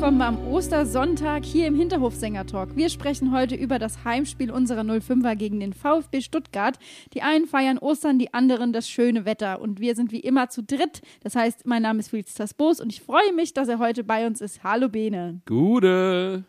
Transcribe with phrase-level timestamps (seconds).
[0.00, 2.74] Willkommen am Ostersonntag hier im Hinterhofsänger-Talk.
[2.74, 6.78] Wir sprechen heute über das Heimspiel unserer 05er gegen den VfB Stuttgart.
[7.12, 9.60] Die einen feiern Ostern, die anderen das schöne Wetter.
[9.60, 11.02] Und wir sind wie immer zu dritt.
[11.22, 14.26] Das heißt, mein Name ist Wills Boos und ich freue mich, dass er heute bei
[14.26, 14.64] uns ist.
[14.64, 15.42] Hallo Bene.
[15.44, 16.44] Gute.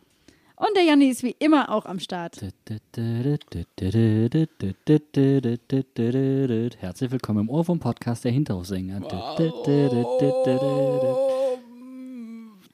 [0.56, 2.40] Und der Janni ist wie immer auch am Start.
[6.80, 9.02] Herzlich willkommen im Ohr vom Podcast der Hinterhofsänger.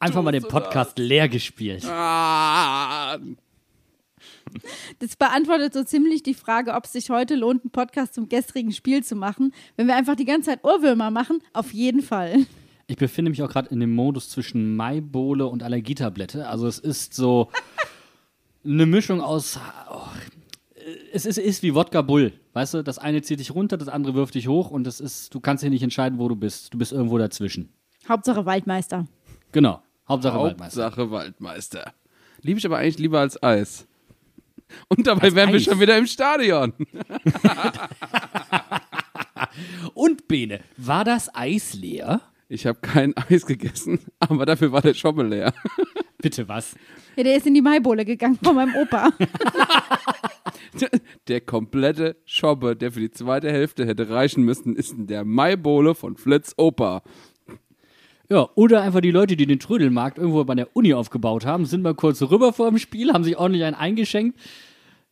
[0.01, 1.85] Einfach mal den Podcast leer gespielt.
[1.87, 3.19] Ah,
[5.01, 8.73] Das beantwortet so ziemlich die Frage, ob es sich heute lohnt, einen Podcast zum gestrigen
[8.73, 9.53] Spiel zu machen.
[9.77, 12.47] Wenn wir einfach die ganze Zeit Ohrwürmer machen, auf jeden Fall.
[12.87, 16.49] Ich befinde mich auch gerade in dem Modus zwischen Maibohle und Allergietablette.
[16.49, 17.51] Also es ist so
[18.65, 19.59] eine Mischung aus.
[19.91, 20.07] Oh,
[21.13, 22.33] es ist, ist wie Wodka Bull.
[22.55, 25.35] Weißt du, das eine zieht dich runter, das andere wirft dich hoch und das ist,
[25.35, 26.73] du kannst dir nicht entscheiden, wo du bist.
[26.73, 27.69] Du bist irgendwo dazwischen.
[28.09, 29.07] Hauptsache Waldmeister.
[29.53, 29.83] Genau.
[30.09, 30.85] Hauptsache Waldmeister.
[30.85, 31.93] Hauptsache Waldmeister.
[32.43, 33.87] Liebe ich aber eigentlich lieber als Eis.
[34.89, 35.65] Und dabei Als wären wir Eis?
[35.65, 36.73] schon wieder im Stadion.
[39.95, 42.21] Und Bene, war das Eis leer?
[42.49, 45.53] Ich habe kein Eis gegessen, aber dafür war der Schommel leer.
[46.19, 46.75] Bitte was?
[47.17, 49.11] Ja, der ist in die Maibohle gegangen von meinem Opa.
[51.29, 55.95] Der komplette Schobbe, der für die zweite Hälfte hätte reichen müssen, ist in der Maibohle
[55.95, 57.03] von Flitz Opa.
[58.31, 61.83] Ja, oder einfach die Leute, die den Trödelmarkt irgendwo bei der Uni aufgebaut haben, sind
[61.83, 64.39] mal kurz rüber vor dem Spiel, haben sich ordentlich einen eingeschenkt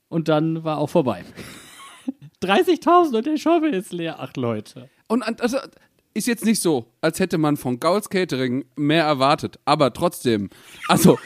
[0.09, 1.25] und dann war auch vorbei.
[2.43, 4.16] 30.000 und der Schobbe ist leer.
[4.19, 4.91] Ach Leute.
[5.09, 5.59] Und also,
[6.12, 10.50] ist jetzt nicht so, als hätte man von Gauls Catering mehr erwartet, aber trotzdem,
[10.88, 11.19] also,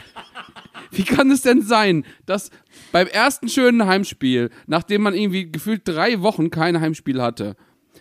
[0.90, 2.50] wie kann es denn sein, dass
[2.92, 7.56] beim ersten schönen Heimspiel, nachdem man irgendwie gefühlt drei Wochen kein Heimspiel hatte,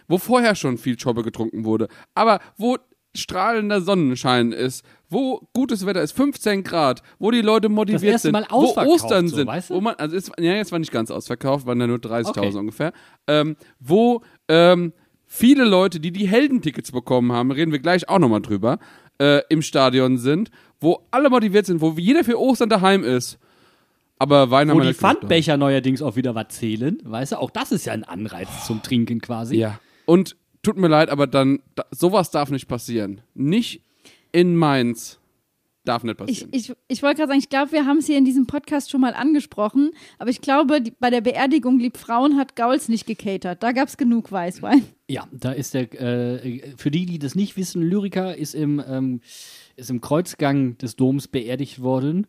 [0.08, 2.78] wo vorher schon viel Schobbe getrunken wurde, aber wo
[3.16, 8.34] strahlender Sonnenschein ist, wo gutes Wetter ist, 15 Grad, wo die Leute motiviert erste sind,
[8.34, 9.76] Mal wo ausverkauft Ostern so, sind, weißt du?
[9.76, 12.58] wo man, also es, ja, jetzt war nicht ganz ausverkauft, waren ja nur 30.000 Okay.
[12.58, 12.94] ungefähr,
[13.28, 14.94] ähm, wo ähm,
[15.26, 18.80] viele Leute, die die Heldentickets bekommen haben, reden wir gleich auch nochmal drüber,
[19.20, 23.40] äh, im Stadion sind, wo alle motiviert sind, wo jeder für Ostern daheim ist.
[24.20, 27.72] Aber Wein haben Wo die Pfandbecher neuerdings auch wieder was zählen, weißt du, auch das
[27.72, 29.58] ist ja ein Anreiz zum Trinken quasi.
[29.58, 29.80] Ja.
[30.06, 30.36] Und
[30.68, 33.22] tut mir leid, aber dann, da, sowas darf nicht passieren.
[33.34, 33.82] Nicht
[34.34, 35.18] in Mainz.
[35.86, 36.50] Darf nicht Ich, passieren.
[36.52, 39.00] ich, ich wollte gerade sagen, ich glaube, wir haben es hier in diesem Podcast schon
[39.00, 43.64] mal angesprochen, aber ich glaube, die, bei der Beerdigung Lieb Frauen hat Gauls nicht gecatert.
[43.64, 44.84] Da gab es genug Weißwein.
[45.08, 49.22] Ja, da ist der, äh, für die, die das nicht wissen, Lyriker ist im, ähm,
[49.78, 52.28] ist im Kreuzgang des Doms beerdigt worden.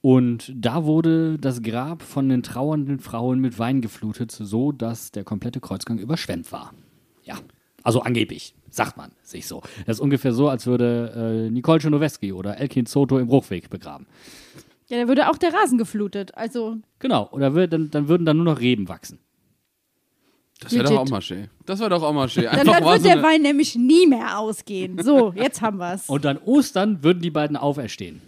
[0.00, 5.24] Und da wurde das Grab von den trauernden Frauen mit Wein geflutet, so dass der
[5.24, 6.72] komplette Kreuzgang überschwemmt war.
[7.24, 7.38] Ja,
[7.82, 9.62] also angeblich, sagt man sich so.
[9.86, 14.06] Das ist ungefähr so, als würde äh, Nicole Czernoweski oder Elkin Soto im Bruchweg begraben.
[14.88, 16.34] Ja, da würde auch der Rasen geflutet.
[16.36, 19.18] Also, Genau, oder wird, dann, dann würden dann nur noch Reben wachsen.
[20.60, 21.48] das wäre doch auch mal schön.
[21.66, 22.44] Das wäre doch auch mal schön.
[22.44, 25.02] dann, Einfach dann wird so der Wein nämlich nie mehr ausgehen.
[25.02, 26.08] So, jetzt haben wir es.
[26.08, 28.20] Und an Ostern würden die beiden auferstehen.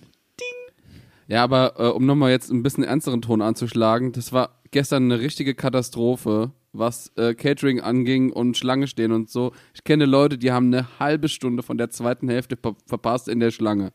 [1.27, 5.21] Ja, aber äh, um nochmal jetzt ein bisschen ernsteren Ton anzuschlagen, das war gestern eine
[5.21, 9.53] richtige Katastrophe, was äh, Catering anging und Schlange stehen und so.
[9.75, 13.41] Ich kenne Leute, die haben eine halbe Stunde von der zweiten Hälfte ver verpasst in
[13.41, 13.93] der Schlange.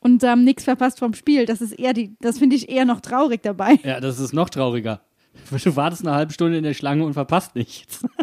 [0.00, 1.46] Und haben nichts verpasst vom Spiel.
[1.46, 3.78] Das ist eher die, das finde ich eher noch traurig dabei.
[3.84, 5.00] Ja, das ist noch trauriger.
[5.64, 8.04] Du wartest eine halbe Stunde in der Schlange und verpasst nichts.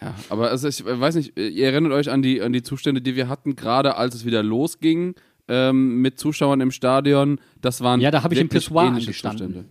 [0.00, 3.16] Ja, aber also ich weiß nicht, ihr erinnert euch an die, an die Zustände, die
[3.16, 5.14] wir hatten, gerade als es wieder losging
[5.48, 7.40] ähm, mit Zuschauern im Stadion.
[7.62, 9.46] Das waren Ja, da habe ich im Pissoir angestanden.
[9.54, 9.68] Zustände.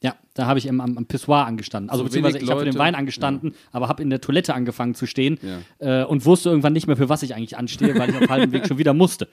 [0.00, 1.90] Ja, ja, da habe ich im, am, am Pissoir angestanden.
[1.90, 4.94] Also So beziehungsweise ich habe für den Wein angestanden, aber habe in der Toilette angefangen
[4.94, 5.38] zu stehen
[5.80, 6.02] Ja.
[6.02, 8.52] äh, und wusste irgendwann nicht mehr, für was ich eigentlich anstehe, weil ich auf halbem
[8.52, 9.28] Weg schon wieder musste.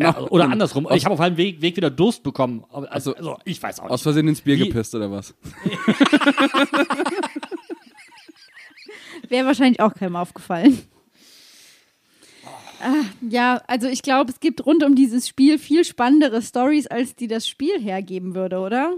[0.00, 0.86] Ja, oder Und andersrum.
[0.86, 2.64] aus- Ich habe auf halbem Weg, Weg wieder Durst bekommen.
[2.70, 4.02] Also, Also- ich weiß auch Aus nicht.
[4.04, 5.34] Versehen ins Bier Wie- gepisst oder was?
[9.28, 10.78] Wäre wahrscheinlich auch keinem aufgefallen.
[12.80, 12.94] Ah,
[13.28, 17.26] ja, also ich glaube, es gibt rund um dieses Spiel viel spannendere Stories, als die
[17.26, 18.94] das Spiel hergeben würde, oder?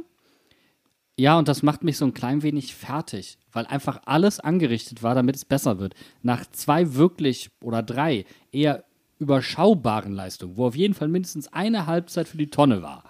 [1.16, 5.14] Ja, und das macht mich so ein klein wenig fertig, weil einfach alles angerichtet war,
[5.14, 5.94] damit es besser wird.
[6.22, 8.84] Nach zwei wirklich oder drei eher
[9.18, 13.04] überschaubaren Leistungen, wo auf jeden Fall mindestens eine Halbzeit für die Tonne war.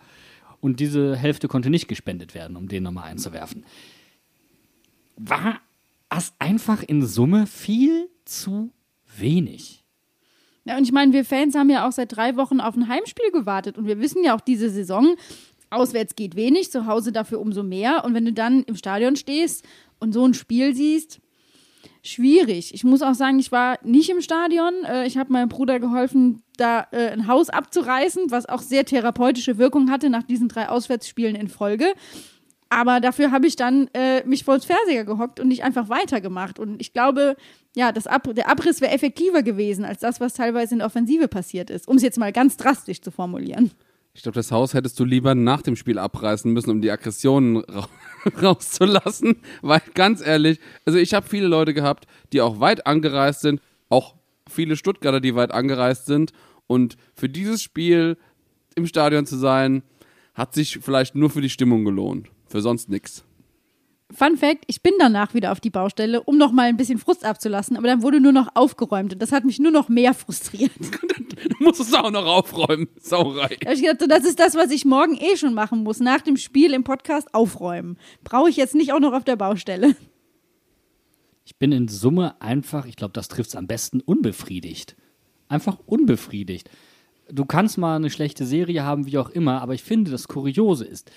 [0.61, 3.64] Und diese Hälfte konnte nicht gespendet werden, um den nochmal einzuwerfen.
[5.17, 5.61] War
[6.11, 8.73] es einfach in Summe viel zu
[9.17, 9.85] wenig.
[10.64, 13.31] Ja, und ich meine, wir Fans haben ja auch seit drei Wochen auf ein Heimspiel
[13.32, 15.17] gewartet und wir wissen ja auch diese Saison,
[15.70, 18.05] auswärts geht wenig, zu Hause dafür umso mehr.
[18.05, 19.64] Und wenn du dann im Stadion stehst
[19.99, 21.20] und so ein Spiel siehst,
[22.02, 22.75] schwierig.
[22.75, 24.84] Ich muss auch sagen, ich war nicht im Stadion.
[24.84, 29.58] Äh, Ich habe meinem Bruder geholfen, da äh, ein Haus abzureißen, was auch sehr therapeutische
[29.58, 31.93] Wirkung hatte nach diesen drei Auswärtsspielen in Folge.
[32.72, 36.58] Aber dafür habe ich dann äh, mich vors Fernseher gehockt und nicht einfach weitergemacht.
[36.58, 37.37] Und ich glaube,
[37.75, 41.26] ja, das Ab der Abriss wäre effektiver gewesen als das, was teilweise in der Offensive
[41.28, 43.72] passiert ist, um es jetzt mal ganz drastisch zu formulieren.
[44.12, 47.59] Ich glaube, das Haus hättest du lieber nach dem Spiel abreißen müssen, um die Aggressionen
[47.59, 47.89] ra
[48.43, 49.37] rauszulassen.
[49.62, 54.17] Weil ganz ehrlich, also ich habe viele Leute gehabt, die auch weit angereist sind, auch
[54.49, 56.33] viele Stuttgarter, die weit angereist sind.
[56.67, 58.17] Und für dieses Spiel
[58.75, 59.83] im Stadion zu sein,
[60.35, 62.29] hat sich vielleicht nur für die Stimmung gelohnt.
[62.47, 63.25] Für sonst nichts.
[64.12, 67.25] Fun Fact: Ich bin danach wieder auf die Baustelle, um noch mal ein bisschen Frust
[67.25, 70.73] abzulassen, aber dann wurde nur noch aufgeräumt und das hat mich nur noch mehr frustriert.
[71.41, 72.89] Du musst es auch noch aufräumen.
[73.01, 73.57] Sauerei.
[73.62, 76.21] Da ich gedacht, so, das ist das, was ich morgen eh schon machen muss, nach
[76.21, 77.97] dem Spiel im Podcast aufräumen.
[78.25, 79.97] Brauche ich jetzt nicht auch noch auf der Baustelle.
[81.47, 84.97] Ich bin in Summe einfach, ich glaube, das trifft es am besten, unbefriedigt.
[85.49, 86.71] Einfach unbefriedigt.
[87.31, 90.85] Du kannst mal eine schlechte Serie haben, wie auch immer, aber ich finde, das Kuriose
[90.85, 91.11] ist,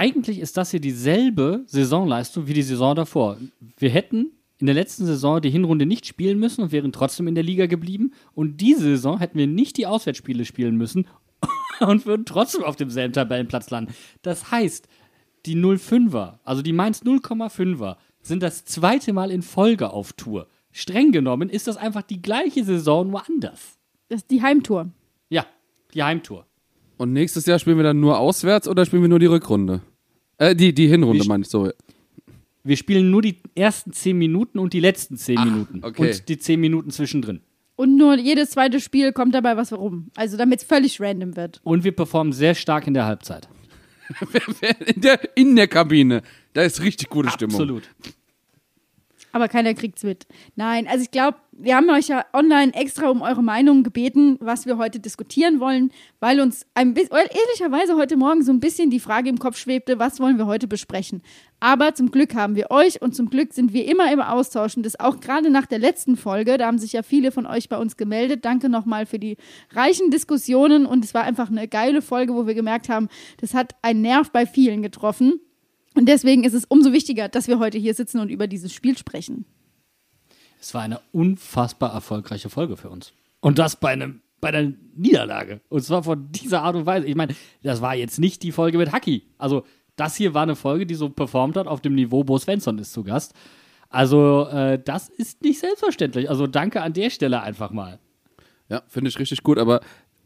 [0.00, 3.36] eigentlich ist das hier dieselbe Saisonleistung wie die Saison davor.
[3.76, 7.34] Wir hätten in der letzten Saison die Hinrunde nicht spielen müssen und wären trotzdem in
[7.34, 8.14] der Liga geblieben.
[8.32, 11.06] Und diese Saison hätten wir nicht die Auswärtsspiele spielen müssen
[11.80, 13.92] und würden trotzdem auf demselben Tabellenplatz landen.
[14.22, 14.88] Das heißt,
[15.44, 20.48] die 05er, also die Mainz 0,5er, sind das zweite Mal in Folge auf Tour.
[20.72, 23.78] Streng genommen ist das einfach die gleiche Saison, nur anders.
[24.08, 24.92] Das ist die Heimtour.
[25.28, 25.44] Ja,
[25.92, 26.46] die Heimtour.
[26.96, 29.82] Und nächstes Jahr spielen wir dann nur auswärts oder spielen wir nur die Rückrunde?
[30.40, 31.70] Äh, die, die Hinrunde meine ich so.
[32.64, 35.80] Wir spielen nur die ersten 10 Minuten und die letzten 10 Ach, Minuten.
[35.84, 36.10] okay.
[36.10, 37.40] Und die 10 Minuten zwischendrin.
[37.76, 40.10] Und nur jedes zweite Spiel kommt dabei was rum.
[40.16, 41.60] Also damit es völlig random wird.
[41.62, 43.48] Und wir performen sehr stark in der Halbzeit.
[44.86, 46.22] In der, in der Kabine.
[46.52, 47.54] Da ist richtig gute Stimmung.
[47.54, 47.88] Absolut.
[49.32, 50.26] Aber keiner kriegt's mit.
[50.56, 54.66] Nein, also ich glaube, wir haben euch ja online extra um eure Meinung gebeten, was
[54.66, 59.00] wir heute diskutieren wollen, weil uns ein bisschen, ehrlicherweise heute Morgen so ein bisschen die
[59.00, 61.22] Frage im Kopf schwebte, was wollen wir heute besprechen.
[61.60, 64.86] Aber zum Glück haben wir euch und zum Glück sind wir immer im Austausch und
[64.86, 67.76] das auch gerade nach der letzten Folge, da haben sich ja viele von euch bei
[67.76, 68.44] uns gemeldet.
[68.44, 69.36] Danke nochmal für die
[69.72, 73.08] reichen Diskussionen und es war einfach eine geile Folge, wo wir gemerkt haben,
[73.40, 75.40] das hat einen Nerv bei vielen getroffen.
[75.94, 78.96] Und deswegen ist es umso wichtiger, dass wir heute hier sitzen und über dieses Spiel
[78.96, 79.44] sprechen.
[80.60, 83.12] Es war eine unfassbar erfolgreiche Folge für uns.
[83.40, 85.60] Und das bei einem bei einer Niederlage.
[85.68, 87.06] Und zwar von dieser Art und Weise.
[87.06, 89.22] Ich meine, das war jetzt nicht die Folge mit Haki.
[89.38, 89.64] Also,
[89.96, 92.92] das hier war eine Folge, die so performt hat auf dem Niveau, Bo Svensson ist
[92.92, 93.34] zu Gast.
[93.90, 96.30] Also, äh, das ist nicht selbstverständlich.
[96.30, 97.98] Also, danke an der Stelle einfach mal.
[98.68, 99.80] Ja, finde ich richtig gut, aber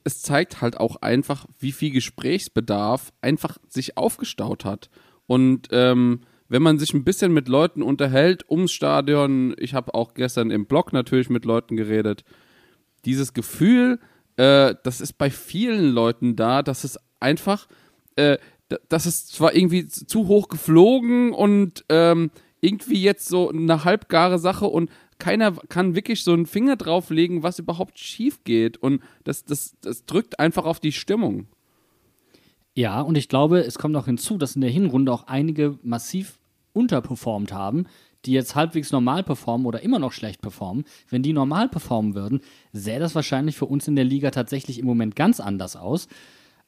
[0.04, 4.90] es zeigt halt auch einfach, wie viel Gesprächsbedarf einfach sich aufgestaut hat.
[5.26, 10.14] Und ähm, wenn man sich ein bisschen mit Leuten unterhält ums Stadion, ich habe auch
[10.14, 12.24] gestern im Blog natürlich mit Leuten geredet,
[13.04, 13.98] dieses Gefühl,
[14.36, 17.66] äh, das ist bei vielen Leuten da, dass es einfach,
[18.16, 18.38] äh,
[18.88, 24.66] das ist zwar irgendwie zu hoch geflogen und ähm, irgendwie jetzt so eine halbgare Sache
[24.66, 28.76] und keiner kann wirklich so einen Finger drauflegen, was überhaupt schief geht.
[28.78, 31.46] Und das, das, das drückt einfach auf die Stimmung.
[32.74, 36.38] Ja, und ich glaube, es kommt noch hinzu, dass in der Hinrunde auch einige massiv
[36.72, 37.86] unterperformt haben,
[38.24, 40.84] die jetzt halbwegs normal performen oder immer noch schlecht performen.
[41.08, 42.40] Wenn die normal performen würden,
[42.72, 46.08] sähe das wahrscheinlich für uns in der Liga tatsächlich im Moment ganz anders aus.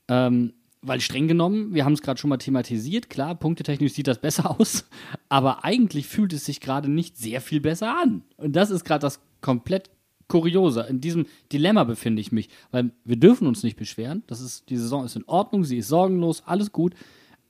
[0.08, 4.20] Ähm, weil streng genommen, wir haben es gerade schon mal thematisiert, klar, punktetechnisch sieht das
[4.20, 4.88] besser aus,
[5.28, 8.22] aber eigentlich fühlt es sich gerade nicht sehr viel besser an.
[8.36, 9.90] Und das ist gerade das komplett
[10.28, 10.86] Kuriose.
[10.88, 14.22] In diesem Dilemma befinde ich mich, weil wir dürfen uns nicht beschweren.
[14.26, 16.94] Das ist, die Saison ist in Ordnung, sie ist sorgenlos, alles gut.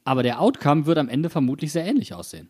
[0.06, 2.49] Aber der Outcome wird am Ende vermutlich sehr ähnlich aussehen.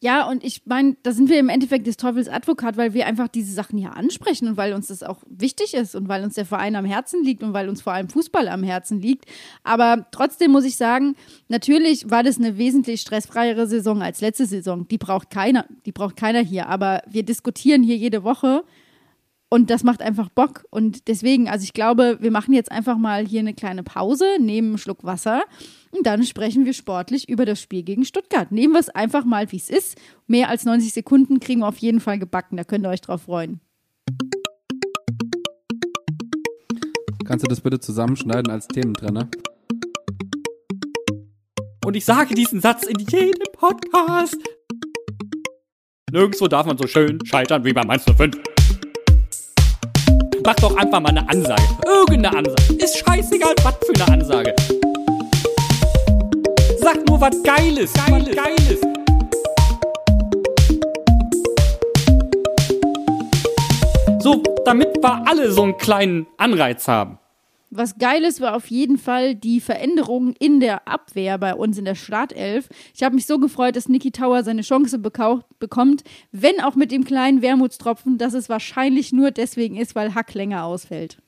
[0.00, 3.28] Ja, und ich meine, da sind wir im Endeffekt des Teufels Advokat, weil wir einfach
[3.28, 6.46] diese Sachen hier ansprechen und weil uns das auch wichtig ist und weil uns der
[6.46, 9.26] Verein am Herzen liegt und weil uns vor allem Fußball am Herzen liegt.
[9.64, 11.14] Aber trotzdem muss ich sagen,
[11.48, 14.88] natürlich war das eine wesentlich stressfreiere Saison als letzte Saison.
[14.88, 16.68] Die braucht keiner, die braucht keiner hier.
[16.68, 18.64] Aber wir diskutieren hier jede Woche
[19.54, 20.64] Und das macht einfach Bock.
[20.70, 24.70] Und deswegen, also ich glaube, wir machen jetzt einfach mal hier eine kleine Pause, nehmen
[24.70, 25.44] einen Schluck Wasser
[25.92, 28.50] und dann sprechen wir sportlich über das Spiel gegen Stuttgart.
[28.50, 29.96] Nehmen wir es einfach mal, wie es ist.
[30.26, 32.56] Mehr als 90 Sekunden kriegen wir auf jeden Fall gebacken.
[32.56, 33.60] Da könnt ihr euch drauf freuen.
[37.24, 39.28] Kannst du das bitte zusammenschneiden als Thementrenner?
[41.84, 44.38] Und ich sage diesen Satz in jedem Podcast.
[46.10, 48.53] Nirgendwo darf man so schön scheitern wie bei Mainz 05.
[50.46, 51.62] Mach doch einfach mal eine Ansage.
[51.86, 52.74] Irgendeine Ansage.
[52.74, 54.54] Ist scheißegal, was für eine Ansage.
[56.80, 57.90] Sag nur was Geiles.
[57.94, 58.36] Geiles.
[58.36, 58.80] Geiles.
[64.18, 67.18] So, damit wir alle so einen kleinen Anreiz haben.
[67.76, 71.96] Was Geiles war auf jeden Fall die Veränderung in der Abwehr bei uns in der
[71.96, 72.68] Startelf.
[72.94, 77.04] Ich habe mich so gefreut, dass Niki Tower seine Chance bekommt, wenn auch mit dem
[77.04, 81.18] kleinen Wermutstropfen, dass es wahrscheinlich nur deswegen ist, weil Hack länger ausfällt.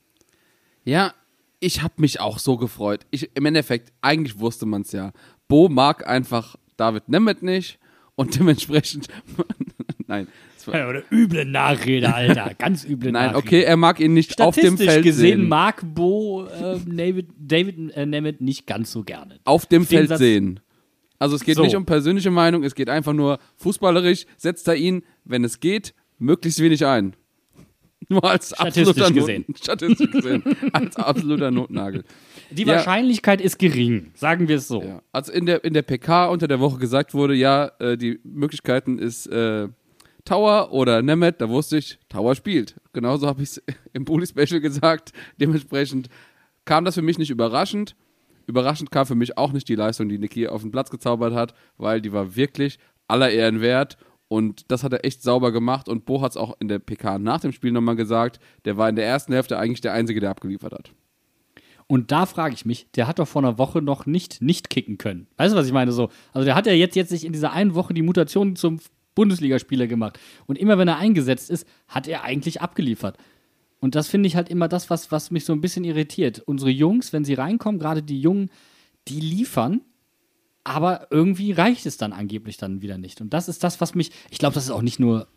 [0.85, 1.13] Ja,
[1.59, 3.05] ich habe mich auch so gefreut.
[3.11, 5.11] Ich, Im Endeffekt, eigentlich wusste man es ja.
[5.49, 7.77] Bo mag einfach David Nemeth nicht
[8.15, 9.09] und dementsprechend.
[10.07, 10.29] Nein.
[10.73, 12.51] Ja, oder üble Nachrede, Alter.
[12.57, 13.37] Ganz üble Nein, Nachrede.
[13.37, 15.47] okay, er mag ihn nicht auf dem Feld gesehen sehen.
[15.49, 19.39] mag Bo äh, David, David äh, Nemeth nicht ganz so gerne.
[19.45, 20.59] auf dem Den Feld sehen.
[21.19, 21.63] Also es geht So.
[21.63, 25.93] nicht um persönliche Meinung, es geht einfach nur fußballerisch, setzt er ihn, wenn es geht,
[26.19, 27.15] möglichst wenig ein.
[28.09, 29.45] Nur als Statistisch absoluter gesehen.
[29.47, 30.43] Not, statistisch gesehen.
[30.71, 32.03] als absoluter Notnagel.
[32.51, 32.75] Die Ja.
[32.75, 34.81] Wahrscheinlichkeit ist gering, sagen wir es so.
[34.83, 35.01] Ja.
[35.11, 38.99] Als in der, in der PK unter der Woche gesagt wurde, ja, äh, die Möglichkeiten
[38.99, 39.67] ist äh,
[40.27, 42.75] Tower oder Nemeth, da wusste ich, Tower spielt.
[42.91, 45.13] Genauso habe ich es im Bully Special gesagt.
[45.39, 46.09] Dementsprechend
[46.65, 47.95] kam das für mich nicht überraschend.
[48.45, 51.53] Überraschend kam für mich auch nicht die Leistung, die Niki auf den Platz gezaubert hat,
[51.77, 53.97] weil die war wirklich aller Ehren wert.
[54.27, 55.87] Und das hat er echt sauber gemacht.
[55.87, 58.41] Und Bo hat es auch in der PK nach dem Spiel nochmal gesagt.
[58.65, 60.91] Der war in der ersten Hälfte eigentlich der Einzige, der abgeliefert hat.
[61.87, 64.97] Und da frage ich mich, der hat doch vor einer Woche noch nicht nicht kicken
[64.97, 65.27] können.
[65.37, 65.93] Weißt du, was ich meine?
[65.93, 68.81] So, also der hat ja jetzt, jetzt sich in dieser einen Woche die Mutation zum
[69.17, 70.19] Bundesligaspieler gemacht.
[70.45, 73.17] Und immer wenn er eingesetzt ist, hat er eigentlich abgeliefert.
[73.79, 76.43] Und das finde ich halt immer das, was, was mich so ein bisschen irritiert.
[76.45, 78.51] Unsere Jungs, wenn sie reinkommen, gerade die Jungen,
[79.07, 79.81] die liefern,
[80.63, 83.19] aber irgendwie reicht es dann angeblich dann wieder nicht.
[83.19, 85.27] Und das ist das, was mich, ich glaube, das ist auch nicht nur,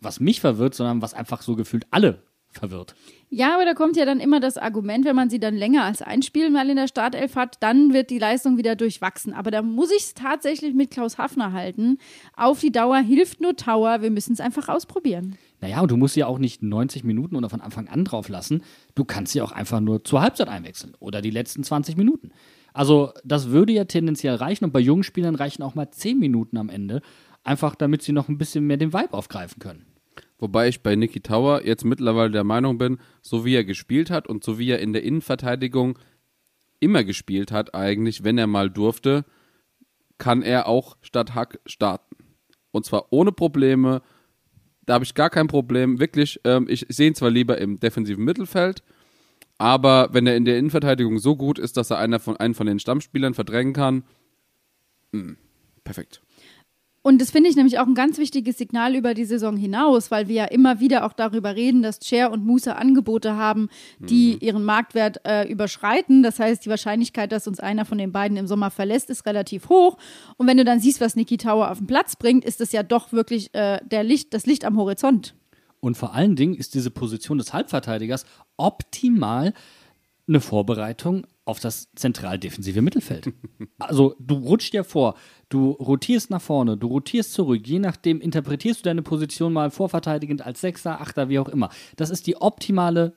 [0.00, 2.22] was mich verwirrt, sondern was einfach so gefühlt alle
[2.58, 2.94] verwirrt.
[3.28, 6.00] Ja, aber da kommt ja dann immer das Argument, wenn man sie dann länger als
[6.00, 9.32] ein Spiel mal in der Startelf hat, dann wird die Leistung wieder durchwachsen.
[9.32, 11.98] Aber da muss ich es tatsächlich mit Klaus Hafner halten.
[12.36, 14.00] Auf die Dauer hilft nur Tower.
[14.00, 15.36] Wir müssen es einfach ausprobieren.
[15.60, 18.62] Naja, und du musst sie auch nicht 90 Minuten oder von Anfang an drauf lassen.
[18.94, 22.30] Du kannst sie auch einfach nur zur Halbzeit einwechseln oder die letzten 20 Minuten.
[22.72, 26.58] Also, das würde ja tendenziell reichen und bei jungen Spielern reichen auch mal 10 Minuten
[26.58, 27.00] am Ende,
[27.42, 29.86] einfach damit sie noch ein bisschen mehr den Vibe aufgreifen können.
[30.38, 34.28] Wobei ich bei Niki Tower jetzt mittlerweile der Meinung bin, so wie er gespielt hat
[34.28, 35.98] und so wie er in der Innenverteidigung
[36.78, 39.24] immer gespielt hat, eigentlich, wenn er mal durfte,
[40.18, 42.16] kann er auch statt Hack starten.
[42.70, 44.02] Und zwar ohne Probleme.
[44.84, 45.98] Da habe ich gar kein Problem.
[45.98, 48.82] Wirklich, ähm, ich sehe ihn zwar lieber im defensiven Mittelfeld,
[49.58, 52.66] aber wenn er in der Innenverteidigung so gut ist, dass er einer von, einen von
[52.66, 54.04] den Stammspielern verdrängen kann,
[55.12, 55.36] mh,
[55.82, 56.20] perfekt.
[57.06, 60.26] Und das finde ich nämlich auch ein ganz wichtiges Signal über die Saison hinaus, weil
[60.26, 63.68] wir ja immer wieder auch darüber reden, dass Cher und Musa Angebote haben,
[64.00, 66.24] die ihren Marktwert äh, überschreiten.
[66.24, 69.68] Das heißt, die Wahrscheinlichkeit, dass uns einer von den beiden im Sommer verlässt, ist relativ
[69.68, 69.98] hoch.
[70.36, 72.82] Und wenn du dann siehst, was Niki Tower auf den Platz bringt, ist das ja
[72.82, 75.36] doch wirklich äh, der Licht, das Licht am Horizont.
[75.78, 79.54] Und vor allen Dingen ist diese Position des Halbverteidigers optimal
[80.26, 83.32] eine Vorbereitung auf das zentral defensive Mittelfeld.
[83.78, 85.16] Also du rutschst ja vor,
[85.50, 90.40] du rotierst nach vorne, du rotierst zurück, je nachdem interpretierst du deine Position mal vorverteidigend
[90.40, 91.68] als Sechser, Achter, wie auch immer.
[91.96, 93.12] Das ist die optimale,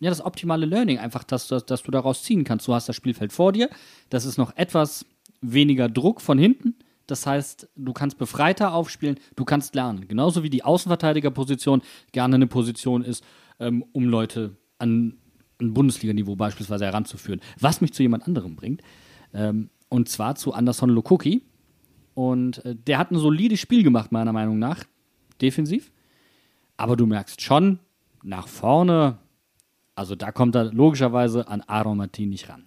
[0.00, 2.66] ja, das optimale Learning einfach, dass, dass, dass du daraus ziehen kannst.
[2.66, 3.68] Du hast das Spielfeld vor dir,
[4.08, 5.04] das ist noch etwas
[5.42, 6.76] weniger Druck von hinten.
[7.06, 10.08] Das heißt, du kannst befreiter aufspielen, du kannst lernen.
[10.08, 13.22] Genauso wie die Außenverteidigerposition gerne eine Position ist,
[13.58, 15.18] ähm, um Leute an
[15.60, 17.40] Bundesliganiveau beispielsweise heranzuführen.
[17.58, 18.82] Was mich zu jemand anderem bringt.
[19.32, 21.42] Ähm, und zwar zu Anderson Lokoki.
[22.14, 24.84] Und äh, der hat ein solides Spiel gemacht, meiner Meinung nach.
[25.40, 25.92] Defensiv.
[26.76, 27.78] Aber du merkst schon,
[28.22, 29.18] nach vorne,
[29.94, 32.66] also da kommt er logischerweise an Aaron Martin nicht ran.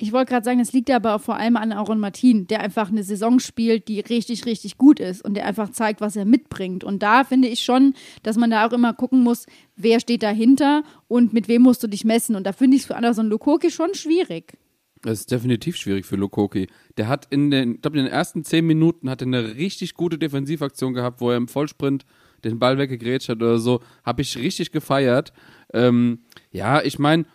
[0.00, 3.02] Ich wollte gerade sagen, es liegt aber vor allem an Aaron Martin, der einfach eine
[3.02, 6.84] Saison spielt, die richtig, richtig gut ist und der einfach zeigt, was er mitbringt.
[6.84, 10.84] Und da finde ich schon, dass man da auch immer gucken muss, wer steht dahinter
[11.08, 12.36] und mit wem musst du dich messen.
[12.36, 14.56] Und da finde ich es für Anderson Lukoki schon schwierig.
[15.02, 16.68] Das ist definitiv schwierig für Lokoki.
[16.96, 19.94] Der hat in den, ich glaube, in den ersten zehn Minuten hat er eine richtig
[19.94, 22.04] gute Defensivaktion gehabt, wo er im Vollsprint
[22.44, 25.32] den Ball weggegrätscht hat oder so, habe ich richtig gefeiert.
[25.72, 26.20] Ähm,
[26.52, 27.26] ja, ich meine,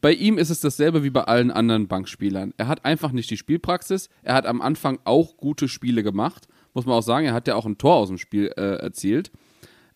[0.00, 2.54] bei ihm ist es dasselbe wie bei allen anderen Bankspielern.
[2.56, 4.08] Er hat einfach nicht die Spielpraxis.
[4.22, 6.46] Er hat am Anfang auch gute Spiele gemacht.
[6.74, 9.32] Muss man auch sagen, er hat ja auch ein Tor aus dem Spiel äh, erzielt.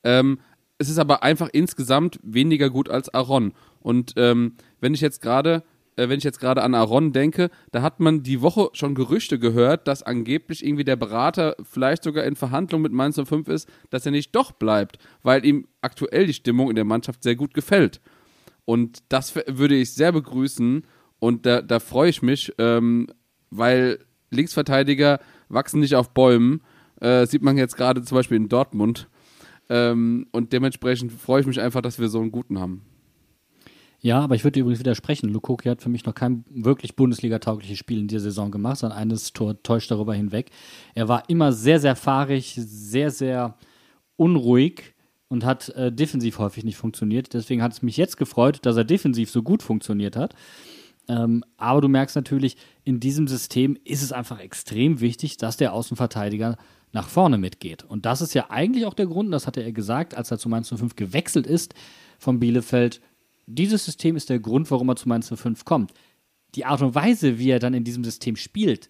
[0.03, 0.41] Ähm,
[0.79, 3.53] es ist aber einfach insgesamt weniger gut als Aaron.
[3.81, 5.63] Und ähm, wenn ich jetzt gerade
[5.97, 9.39] äh, wenn ich jetzt gerade an Aaron denke, da hat man die Woche schon Gerüchte
[9.39, 14.05] gehört, dass angeblich irgendwie der Berater vielleicht sogar in Verhandlung mit Mainz 05 ist, dass
[14.07, 18.01] er nicht doch bleibt, weil ihm aktuell die Stimmung in der Mannschaft sehr gut gefällt.
[18.65, 20.87] Und das würde ich sehr begrüßen
[21.19, 23.09] und da, da freue ich mich, ähm,
[23.51, 23.99] weil
[24.31, 26.63] Linksverteidiger wachsen nicht auf Bäumen.
[27.01, 29.09] Äh, sieht man jetzt gerade zum Beispiel in Dortmund.
[29.71, 32.83] Ähm, und dementsprechend freue ich mich einfach, dass wir so einen guten haben.
[34.01, 35.31] Ja, aber ich würde übrigens widersprechen.
[35.31, 39.33] Lukoki hat für mich noch kein wirklich Bundesliga-taugliches Spiel in dieser Saison gemacht, sondern eines
[39.33, 40.51] Tor täuscht darüber hinweg.
[40.95, 43.57] Er war immer sehr, sehr fahrig, sehr, sehr
[44.17, 44.94] unruhig
[45.29, 47.35] und hat äh, defensiv häufig nicht funktioniert.
[47.35, 50.35] Deswegen hat es mich jetzt gefreut, dass er defensiv so gut funktioniert hat.
[51.09, 55.73] Ähm, aber du merkst natürlich, in diesem System ist es einfach extrem wichtig, dass der
[55.73, 56.57] Außenverteidiger
[56.93, 57.85] nach vorne mitgeht.
[57.85, 60.49] Und das ist ja eigentlich auch der Grund, das hatte er gesagt, als er zu
[60.49, 61.75] Mainz 05 gewechselt ist
[62.19, 63.01] von Bielefeld.
[63.47, 65.93] Dieses System ist der Grund, warum er zu Mainz 05 kommt.
[66.55, 68.89] Die Art und Weise, wie er dann in diesem System spielt,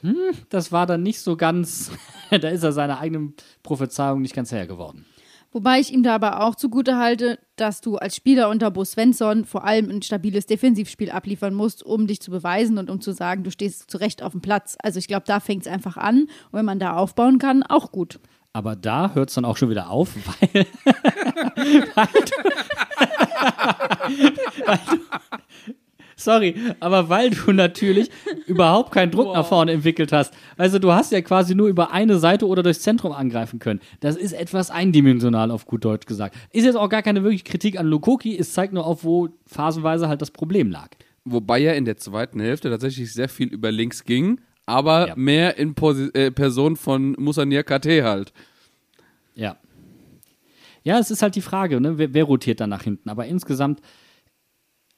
[0.00, 0.16] hm,
[0.48, 1.90] das war dann nicht so ganz,
[2.30, 5.04] da ist er seiner eigenen Prophezeiung nicht ganz her geworden.
[5.54, 9.44] Wobei ich ihm da aber auch zugute halte, dass du als Spieler unter Bo Svensson
[9.44, 13.44] vor allem ein stabiles Defensivspiel abliefern musst, um dich zu beweisen und um zu sagen,
[13.44, 14.76] du stehst zu Recht auf dem Platz.
[14.82, 16.22] Also ich glaube, da fängt es einfach an.
[16.22, 18.18] Und wenn man da aufbauen kann, auch gut.
[18.52, 20.66] Aber da hört es dann auch schon wieder auf, weil,
[21.94, 22.50] weil, du,
[24.66, 24.98] weil du,
[26.24, 28.10] sorry, aber weil du natürlich
[28.46, 30.34] überhaupt keinen Druck nach vorne entwickelt hast.
[30.56, 33.80] Also du hast ja quasi nur über eine Seite oder durchs Zentrum angreifen können.
[34.00, 36.34] Das ist etwas eindimensional auf gut Deutsch gesagt.
[36.50, 40.08] Ist jetzt auch gar keine wirkliche Kritik an Lukoki, es zeigt nur auf, wo phasenweise
[40.08, 40.88] halt das Problem lag.
[41.24, 45.14] Wobei er in der zweiten Hälfte tatsächlich sehr viel über links ging, aber Ja.
[45.16, 48.32] mehr in Posi äh, Person von Musanier KT halt.
[49.34, 49.56] Ja.
[50.82, 51.96] Ja, es ist halt die Frage, ne?
[51.98, 53.08] wer, wer rotiert da nach hinten.
[53.08, 53.80] Aber insgesamt,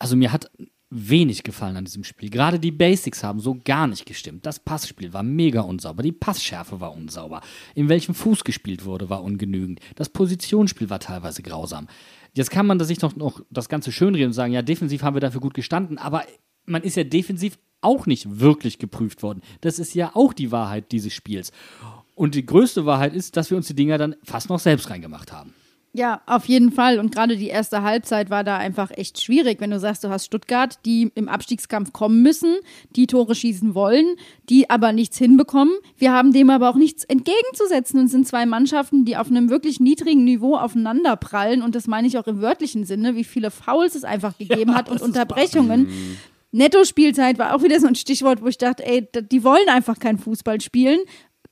[0.00, 0.50] also mir hat
[0.90, 2.31] wenig gefallen an diesem Spiel.
[2.31, 4.46] Gerade die Basics haben so gar nicht gestimmt.
[4.46, 7.40] Das Passspiel war mega unsauber, die Passschärfe war unsauber.
[7.75, 9.81] In welchem Fuß gespielt wurde, war ungenügend.
[9.96, 11.88] Das Positionsspiel war teilweise grausam.
[12.35, 15.20] Jetzt kann man sich noch, noch das Ganze schönreden und sagen, ja, defensiv haben wir
[15.20, 16.25] dafür gut gestanden, aber
[16.66, 19.42] man ist ja defensiv auch nicht wirklich geprüft worden.
[19.61, 21.53] Das ist ja auch die Wahrheit dieses Spiels.
[22.14, 25.33] Und die größte Wahrheit ist, dass wir uns die Dinger dann fast noch selbst reingemacht
[25.33, 25.55] haben.
[25.96, 26.98] Ja, auf jeden Fall.
[26.98, 30.26] Und gerade die erste Halbzeit war da einfach echt schwierig, wenn du sagst, du hast
[30.26, 32.56] Stuttgart, die im Abstiegskampf kommen müssen,
[32.90, 34.04] die Tore schießen wollen,
[34.50, 35.72] die aber nichts hinbekommen.
[35.96, 39.80] Wir haben dem aber auch nichts entgegenzusetzen und sind zwei Mannschaften, die auf einem wirklich
[39.80, 41.62] niedrigen Niveau aufeinander prallen.
[41.62, 44.90] Und das meine ich auch im wörtlichen Sinne, wie viele Fouls es einfach gegeben hat
[44.90, 45.88] und Unterbrechungen.
[46.52, 50.18] Netto-Spielzeit war auch wieder so ein Stichwort, wo ich dachte, ey, die wollen einfach kein
[50.18, 50.98] Fußball spielen.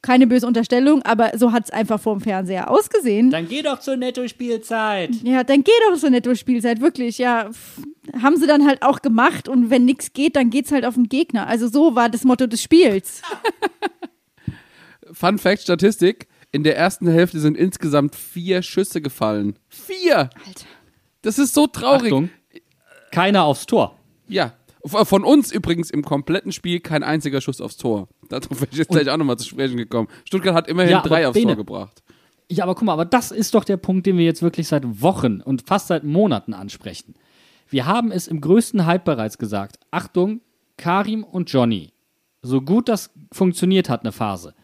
[0.05, 3.31] Keine böse Unterstellung, aber so hat es einfach vorm Fernseher ausgesehen.
[3.31, 5.09] Dann geh doch zur Netto-Spielzeit.
[5.23, 7.17] Ja, dann geh doch so netto Spielzeit, wirklich.
[7.17, 7.81] Ja, pff,
[8.23, 11.09] haben sie dann halt auch gemacht und wenn nichts geht, dann geht's halt auf den
[11.09, 11.47] Gegner.
[11.47, 13.23] Also so war das Motto des Spiels.
[15.13, 19.59] Fun Fact: Statistik: In der ersten Hälfte sind insgesamt vier Schüsse gefallen.
[19.69, 20.19] Vier!
[20.19, 20.67] Alter.
[21.23, 22.13] Das ist so traurig.
[22.13, 22.29] Achtung,
[23.11, 23.99] keiner aufs Tor.
[24.29, 24.53] Ja.
[24.87, 28.09] Von uns übrigens im kompletten Spiel kein einziger Schuss aufs Tor.
[28.29, 30.09] Darauf bin ich jetzt gleich auch nochmal zu sprechen gekommen.
[30.27, 32.03] Stuttgart hat immerhin Ja, drei aufs Bene- Tor gebracht.
[32.51, 35.01] Ja, aber guck mal, aber das ist doch der Punkt, den wir jetzt wirklich seit
[35.01, 37.15] Wochen und fast seit Monaten ansprechen.
[37.71, 39.79] Wir haben es im größten Hype bereits gesagt.
[39.91, 40.43] Achtung,
[40.77, 41.93] Karim und Johnny.
[42.43, 44.55] So gut das funktioniert hat, eine Phase.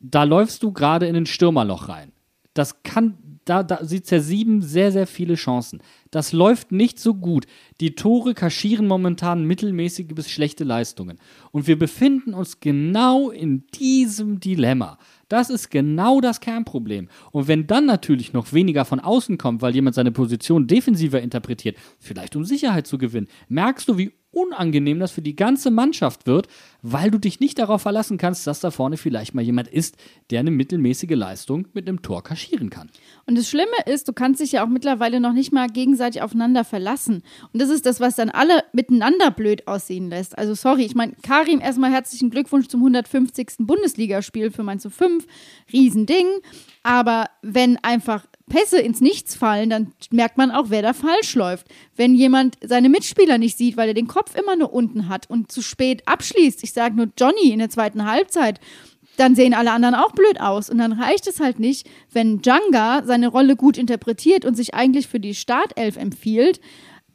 [0.00, 2.12] Da läufst du gerade in ein Stürmerloch rein.
[2.52, 5.82] Das kann, da, da sie zersieben sehr, sehr viele Chancen.
[6.10, 7.46] Das läuft nicht so gut.
[7.80, 11.18] Die Tore kaschieren momentan mittelmäßige bis schlechte Leistungen.
[11.50, 14.98] Und wir befinden uns genau in diesem Dilemma.
[15.28, 17.08] Das ist genau das Kernproblem.
[17.32, 21.76] Und wenn dann natürlich noch weniger von außen kommt, weil jemand seine Position defensiver interpretiert,
[21.98, 26.48] vielleicht um Sicherheit zu gewinnen, merkst du, wie unangenehm das für die ganze Mannschaft wird,
[26.82, 29.96] weil du dich nicht darauf verlassen kannst, dass da vorne vielleicht mal jemand ist,
[30.30, 32.90] der eine mittelmäßige Leistung mit einem Tor kaschieren kann.
[33.26, 36.64] Und das Schlimme ist, du kannst dich ja auch mittlerweile noch nicht mal gegenseitig aufeinander
[36.64, 37.22] verlassen.
[37.52, 40.36] Und das ist das, was dann alle miteinander blöd aussehen lässt.
[40.36, 43.54] Also sorry, ich meine, Karim, erstmal herzlichen Glückwunsch zum 150.
[43.58, 45.26] Bundesligaspiel für Mainz 05.
[45.72, 46.26] Riesending.
[46.82, 51.66] Aber wenn einfach Pässe ins Nichts fallen, dann merkt man auch, wer da falsch läuft.
[51.96, 55.50] Wenn jemand seine Mitspieler nicht sieht, weil er den Kopf immer nur unten hat und
[55.50, 58.60] zu spät abschließt, ich sage nur Johnny in der zweiten Halbzeit,
[59.16, 60.68] dann sehen alle anderen auch blöd aus.
[60.68, 65.06] Und dann reicht es halt nicht, wenn Djanga seine Rolle gut interpretiert und sich eigentlich
[65.06, 66.60] für die Startelf empfiehlt,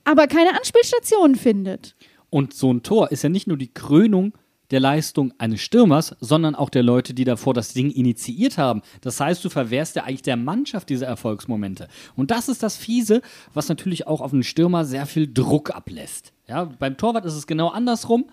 [0.03, 1.95] aber keine Anspielstationen findet.
[2.29, 4.33] Und so ein Tor ist ja nicht nur die Krönung
[4.71, 8.81] der Leistung eines Stürmers, sondern auch der Leute, die davor das Ding initiiert haben.
[9.01, 11.87] Das heißt, du verwehrst ja eigentlich der Mannschaft diese Erfolgsmomente.
[12.15, 13.21] Und das ist das Fiese,
[13.53, 16.33] was natürlich auch auf einen Stürmer sehr viel Druck ablässt.
[16.47, 18.25] Ja, beim Torwart ist es genau andersrum.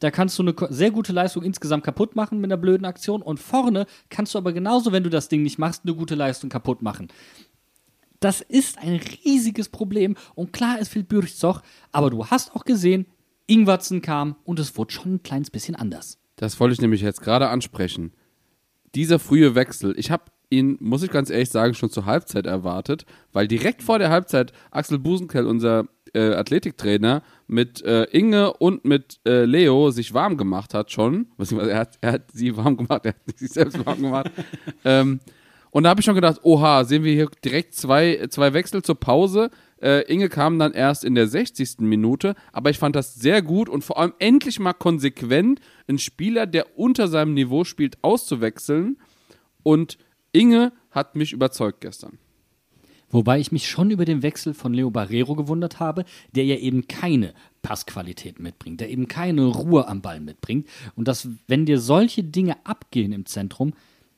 [0.00, 3.22] Da kannst du eine sehr gute Leistung insgesamt kaputt machen mit einer blöden Aktion.
[3.22, 6.50] Und vorne kannst du aber genauso, wenn du das Ding nicht machst, eine gute Leistung
[6.50, 7.08] kaputt machen.
[8.20, 10.16] Das ist ein riesiges Problem.
[10.34, 13.06] Und klar, es fehlt Bürchzoch, aber du hast auch gesehen,
[13.46, 16.18] Ingwatzen kam und es wurde schon ein kleines bisschen anders.
[16.36, 18.12] Das wollte ich nämlich jetzt gerade ansprechen.
[18.94, 23.06] Dieser frühe Wechsel, ich habe ihn, muss ich ganz ehrlich sagen, schon zur Halbzeit erwartet,
[23.32, 29.20] weil direkt vor der Halbzeit Axel Busenkell, unser äh, Athletiktrainer, mit äh, Inge und mit
[29.26, 31.28] äh, Leo sich warm gemacht hat schon.
[31.38, 34.30] Er hat, er hat sie warm gemacht, er hat sich selbst warm gemacht.
[34.84, 35.20] ähm,
[35.74, 38.94] und da habe ich schon gedacht, oha, sehen wir hier direkt zwei, zwei Wechsel zur
[38.94, 39.50] Pause.
[39.82, 41.80] Äh, Inge kam dann erst in der 60.
[41.80, 45.58] Minute, aber ich fand das sehr gut und vor allem endlich mal konsequent,
[45.88, 48.98] einen Spieler, der unter seinem Niveau spielt, auszuwechseln.
[49.64, 49.98] Und
[50.30, 52.18] Inge hat mich überzeugt gestern.
[53.10, 56.04] Wobei ich mich schon über den Wechsel von Leo Barrero gewundert habe,
[56.36, 60.68] der ja eben keine Passqualität mitbringt, der eben keine Ruhe am Ball mitbringt.
[60.94, 63.72] Und dass, wenn dir solche Dinge abgehen im Zentrum,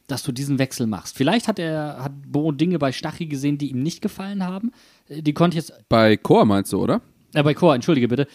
[0.07, 1.16] dass du diesen Wechsel machst.
[1.16, 4.73] Vielleicht hat er hat Bo Dinge bei Stachy gesehen, die ihm nicht gefallen haben.
[5.09, 5.88] Äh, Die konnte ich jetzt.
[5.88, 7.01] Bei Chor meinst du, oder?
[7.35, 8.27] Äh, bei Chor, entschuldige bitte.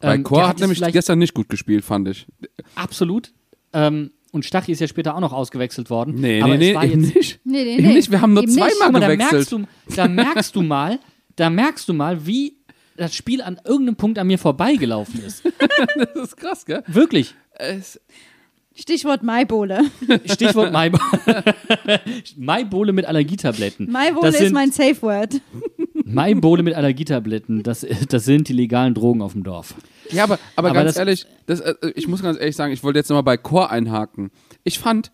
[0.00, 2.26] Bei Ähm, Chor hat es nämlich gestern nicht gut gespielt, fand ich.
[2.74, 3.32] Absolut.
[3.72, 6.16] Ähm, und Stachy ist ja später auch noch ausgewechselt worden.
[6.16, 7.40] Nee, aber nee, es war nee, jetzt, nicht.
[7.44, 7.94] Nee, nee, nee.
[7.94, 8.62] nicht, wir haben nur Eben nicht.
[8.70, 9.32] zweimal Aber da gewechselt.
[9.32, 10.98] merkst, du, da merkst du mal,
[11.36, 12.56] da merkst du mal, wie
[12.96, 15.42] das Spiel an irgendeinem Punkt an mir vorbeigelaufen ist.
[15.96, 16.82] Das ist krass, gell?
[16.86, 17.34] Wirklich.
[17.52, 17.98] Es,
[18.76, 19.80] Stichwort Maibole.
[20.26, 21.02] Stichwort Maibole.
[22.36, 23.90] Maibole mit Allergietabletten.
[23.90, 25.40] Maibole ist mein Safe Word.
[26.04, 27.62] Maibole mit Allergietabletten.
[27.62, 29.74] Das, das sind die legalen Drogen auf dem Dorf.
[30.10, 32.82] ja, aber, aber, Aber ganz das- ehrlich, das, äh, ich muss ganz ehrlich sagen, ich
[32.84, 34.30] wollte jetzt nochmal bei Chor einhaken.
[34.62, 35.10] Ich fand,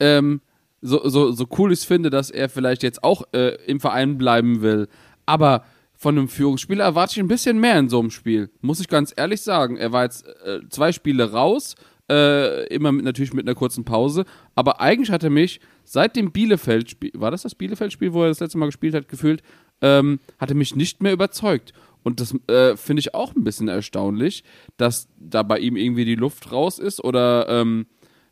[0.00, 0.40] ähm,
[0.80, 4.16] so, so, so cool ich es finde, dass er vielleicht jetzt auch äh, im Verein
[4.16, 4.86] bleiben will,
[5.26, 8.50] aber von einem Führungsspieler erwarte ich ein bisschen mehr in so einem Spiel.
[8.60, 9.76] Muss ich ganz ehrlich sagen.
[9.76, 11.74] Er war jetzt äh, zwei Spiele raus,
[12.10, 16.32] äh, immer mit, natürlich mit einer kurzen Pause, aber eigentlich hat er mich seit dem
[16.32, 19.42] Bielefeld-Spiel, war das das Bielefeld-Spiel, wo er das letzte Mal gespielt hat, gefühlt,
[19.82, 21.72] ähm, hat er mich nicht mehr überzeugt.
[22.02, 24.44] Und das äh, finde ich auch ein bisschen erstaunlich,
[24.76, 27.86] dass da bei ihm irgendwie die Luft raus ist oder ähm,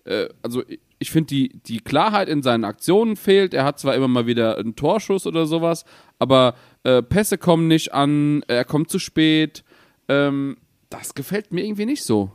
[0.05, 0.63] äh, also
[0.99, 3.53] ich- finde, die, die Klarheit in seinen Aktionen fehlt.
[3.53, 5.85] Er hat zwar immer mal wieder einen Torschuss oder sowas,
[6.19, 9.63] aber äh, Pässe kommen nicht an, er kommt zu spät.
[10.09, 10.57] Ähm,
[10.89, 12.31] das gefällt mir irgendwie nicht so.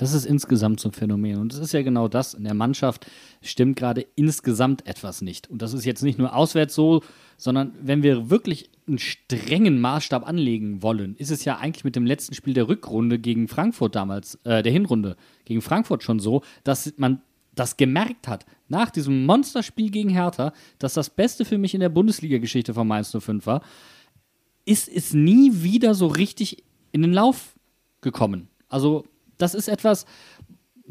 [0.00, 1.36] Das ist insgesamt so ein Phänomen.
[1.36, 2.32] Und das ist ja genau das.
[2.32, 3.06] In der Mannschaft
[3.42, 5.50] stimmt gerade insgesamt etwas nicht.
[5.50, 7.02] Und das ist jetzt nicht nur auswärts so,
[7.36, 12.06] sondern wenn wir wirklich einen strengen Maßstab anlegen wollen, ist es ja eigentlich mit dem
[12.06, 16.94] letzten Spiel der Rückrunde gegen Frankfurt damals, äh, der Hinrunde gegen Frankfurt schon so, dass
[16.96, 17.20] man
[17.54, 21.90] das gemerkt hat, nach diesem Monsterspiel gegen Hertha, dass das Beste für mich in der
[21.90, 23.60] Bundesliga-Geschichte von Mainz 05 war,
[24.64, 27.58] ist es nie wieder so richtig in den Lauf
[28.00, 28.48] gekommen.
[28.70, 29.04] Also,
[29.42, 30.06] das ist etwas,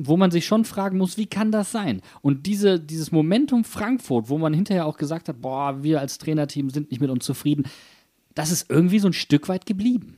[0.02, 2.02] wo man sich schon fragen muss, wie kann das sein?
[2.22, 6.70] Und diese, dieses Momentum Frankfurt, wo man hinterher auch gesagt hat, boah, wir als Trainerteam
[6.70, 7.64] sind nicht mit uns zufrieden,
[8.34, 10.16] das ist irgendwie so ein Stück weit geblieben.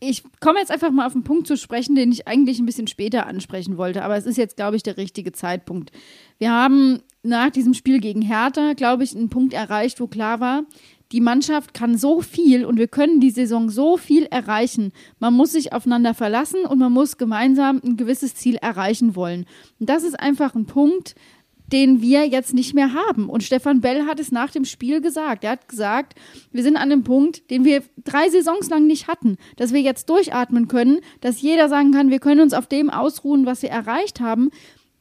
[0.00, 2.86] Ich komme jetzt einfach mal auf einen Punkt zu sprechen, den ich eigentlich ein bisschen
[2.86, 5.92] später ansprechen wollte, aber es ist jetzt, glaube ich, der richtige Zeitpunkt.
[6.38, 10.64] Wir haben nach diesem Spiel gegen Hertha, glaube ich, einen Punkt erreicht, wo klar war,
[11.12, 14.92] die Mannschaft kann so viel und wir können die Saison so viel erreichen.
[15.18, 19.46] Man muss sich aufeinander verlassen und man muss gemeinsam ein gewisses Ziel erreichen wollen.
[19.80, 21.14] Und das ist einfach ein Punkt,
[21.72, 23.28] den wir jetzt nicht mehr haben.
[23.28, 25.44] Und Stefan Bell hat es nach dem Spiel gesagt.
[25.44, 26.14] Er hat gesagt,
[26.50, 30.08] wir sind an einem Punkt, den wir drei Saisons lang nicht hatten, dass wir jetzt
[30.08, 34.20] durchatmen können, dass jeder sagen kann, wir können uns auf dem ausruhen, was wir erreicht
[34.20, 34.50] haben.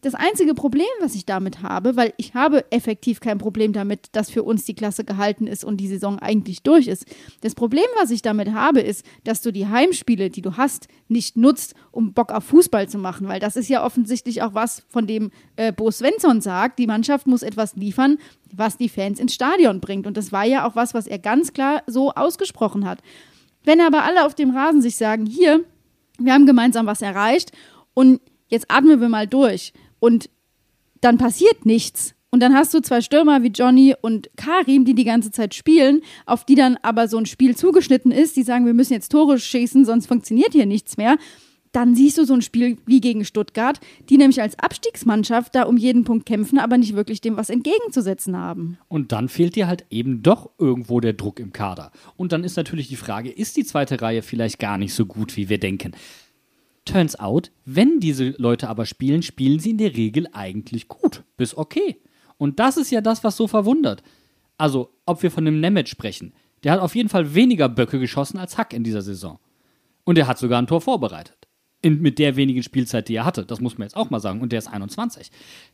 [0.07, 4.29] Das einzige Problem, was ich damit habe, weil ich habe effektiv kein Problem damit, dass
[4.29, 7.05] für uns die Klasse gehalten ist und die Saison eigentlich durch ist.
[7.41, 11.35] Das Problem, was ich damit habe, ist, dass du die Heimspiele, die du hast, nicht
[11.35, 15.07] nutzt, um Bock auf Fußball zu machen, weil das ist ja offensichtlich auch was, von
[15.07, 18.17] dem äh, Bo Svensson sagt, die Mannschaft muss etwas liefern,
[18.53, 20.07] was die Fans ins Stadion bringt.
[20.07, 22.99] Und das war ja auch was, was er ganz klar so ausgesprochen hat.
[23.65, 25.65] Wenn aber alle auf dem Rasen sich sagen, hier,
[26.17, 27.51] wir haben gemeinsam was erreicht
[27.93, 30.29] und jetzt atmen wir mal durch und
[31.01, 32.13] dann passiert nichts.
[32.29, 36.01] Und dann hast du zwei Stürmer wie Johnny und Karim, die die ganze Zeit spielen,
[36.25, 39.39] auf die dann aber so ein Spiel zugeschnitten ist, die sagen, wir müssen jetzt Tore
[39.39, 41.17] schießen, sonst funktioniert hier nichts mehr.
[41.71, 43.79] dann siehst du so ein Spiel wie gegen Stuttgart,
[44.09, 48.35] die nämlich als Abstiegsmannschaft da um jeden Punkt kämpfen, aber nicht wirklich dem was entgegenzusetzen
[48.35, 48.77] haben.
[48.87, 51.91] Und dann fehlt dir halt eben doch irgendwo der Druck im Kader.
[52.15, 55.37] Und dann ist natürlich die Frage, ist die zweite Reihe vielleicht gar nicht so gut,
[55.37, 55.91] wie wir denken?
[56.87, 61.55] Turns out, wenn diese Leute aber spielen, spielen sie in der Regel eigentlich gut, bis
[61.55, 62.01] okay.
[62.37, 64.03] Und das ist ja das, was so verwundert.
[64.57, 68.37] Also, ob wir von einem Nemeth sprechen, der hat auf jeden Fall weniger Böcke geschossen
[68.37, 69.39] als Hack in dieser Saison.
[70.03, 71.35] Und er hat sogar ein Tor vorbereitet.
[71.81, 73.45] In, mit der wenigen Spielzeit, die er hatte.
[73.45, 74.41] Das muss man jetzt auch mal sagen.
[74.41, 75.29] Und der ist 21.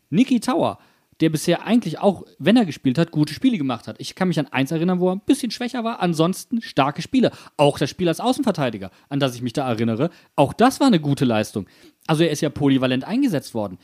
[0.10, 0.80] Niki Tower,
[1.22, 3.96] der bisher eigentlich auch, wenn er gespielt hat, gute Spiele gemacht hat.
[4.00, 6.00] Ich kann mich an eins erinnern, wo er ein bisschen schwächer war.
[6.02, 7.32] Ansonsten starke Spiele.
[7.58, 10.10] Auch das Spiel als Außenverteidiger, an das ich mich da erinnere.
[10.36, 11.68] Auch das war eine gute Leistung.
[12.08, 13.78] Also er ist ja polyvalent eingesetzt worden.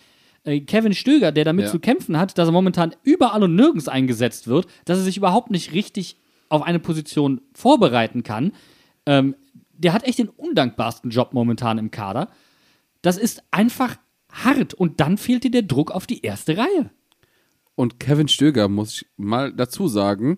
[0.43, 1.71] Äh, Kevin Stöger, der damit Ja.
[1.71, 5.51] zu kämpfen hat, dass er momentan überall und nirgends eingesetzt wird, dass er sich überhaupt
[5.51, 6.17] nicht richtig
[6.49, 8.53] auf eine Position vorbereiten kann.
[9.05, 9.35] Ähm,
[9.73, 12.29] der hat echt den undankbarsten Job momentan im Kader.
[13.01, 13.95] Das ist einfach
[14.31, 16.89] hart und dann fehlt dir der Druck auf die erste Reihe.
[17.79, 20.37] Und Kevin Stöger, muss ich mal dazu sagen,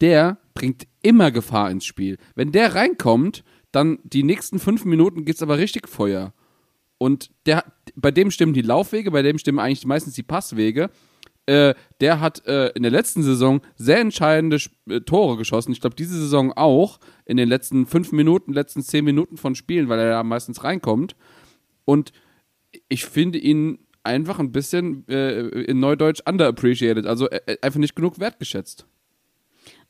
[0.00, 2.16] der bringt immer Gefahr ins Spiel.
[2.34, 6.32] Wenn der reinkommt, dann die nächsten fünf Minuten geht's aber richtig Feuer.
[6.96, 10.88] Und der, bei dem stimmen die Laufwege, bei dem stimmen eigentlich meistens die Passwege.
[11.44, 15.72] Äh, der hat äh, in der letzten Saison sehr entscheidende Sch- äh, Tore geschossen.
[15.72, 19.90] Ich glaube, diese Saison auch in den letzten fünf Minuten, letzten zehn Minuten von Spielen,
[19.90, 21.16] weil er da meistens reinkommt.
[21.84, 22.12] Und
[22.88, 28.18] ich finde ihn einfach ein bisschen äh, in Neudeutsch underappreciated, also äh, einfach nicht genug
[28.18, 28.86] wertgeschätzt.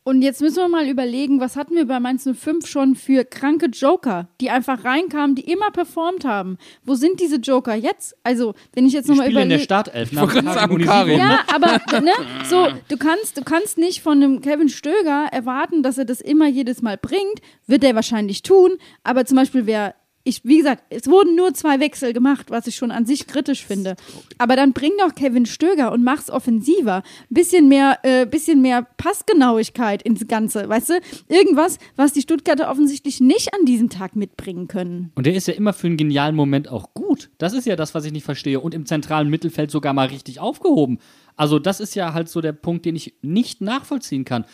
[0.04, 3.66] Und jetzt müssen wir mal überlegen, was hatten wir bei Mainz 05 schon für kranke
[3.66, 6.58] Joker, die einfach reinkamen, die immer performt haben.
[6.82, 8.16] Wo sind diese Joker jetzt?
[8.24, 9.64] Also, wenn ich jetzt nochmal spielen in der überlege.
[9.64, 11.18] Startelf nach Karin Karin.
[11.18, 12.10] Ja, aber ne,
[12.50, 16.48] so, du kannst, du kannst nicht von einem Kevin Stöger erwarten, dass er das immer
[16.48, 17.40] jedes Mal bringt.
[17.68, 18.72] Wird er wahrscheinlich tun,
[19.04, 19.94] aber zum Beispiel wer.
[20.24, 23.66] Ich, wie gesagt, es wurden nur zwei Wechsel gemacht, was ich schon an sich kritisch
[23.66, 23.96] finde.
[24.38, 27.02] Aber dann bring doch Kevin Stöger und mach's offensiver.
[27.28, 31.00] Bisschen mehr, äh, bisschen mehr Passgenauigkeit ins Ganze, weißt du?
[31.28, 35.10] Irgendwas, was die Stuttgarter offensichtlich nicht an diesem Tag mitbringen können.
[35.14, 37.30] Und der ist ja immer für einen genialen Moment auch gut.
[37.38, 38.60] Das ist ja das, was ich nicht verstehe.
[38.60, 40.98] Und im zentralen Mittelfeld sogar mal richtig aufgehoben.
[41.36, 44.44] Also, das ist ja halt so der Punkt, den ich nicht nachvollziehen kann.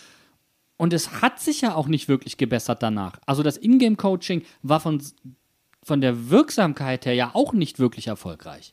[0.76, 3.18] Und es hat sich ja auch nicht wirklich gebessert danach.
[3.26, 5.02] Also, das Ingame-Coaching war von,
[5.88, 8.72] von der Wirksamkeit her ja auch nicht wirklich erfolgreich.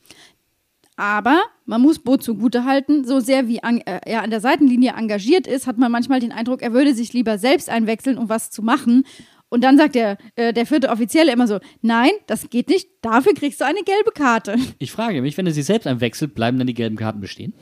[0.96, 5.46] Aber man muss Bo zugutehalten, so sehr wie an, äh, er an der Seitenlinie engagiert
[5.46, 8.62] ist, hat man manchmal den Eindruck, er würde sich lieber selbst einwechseln, um was zu
[8.62, 9.04] machen.
[9.48, 13.34] Und dann sagt der, äh, der vierte Offizielle immer so, nein, das geht nicht, dafür
[13.34, 14.56] kriegst du eine gelbe Karte.
[14.78, 17.52] Ich frage mich, wenn er sich selbst einwechselt, bleiben dann die gelben Karten bestehen?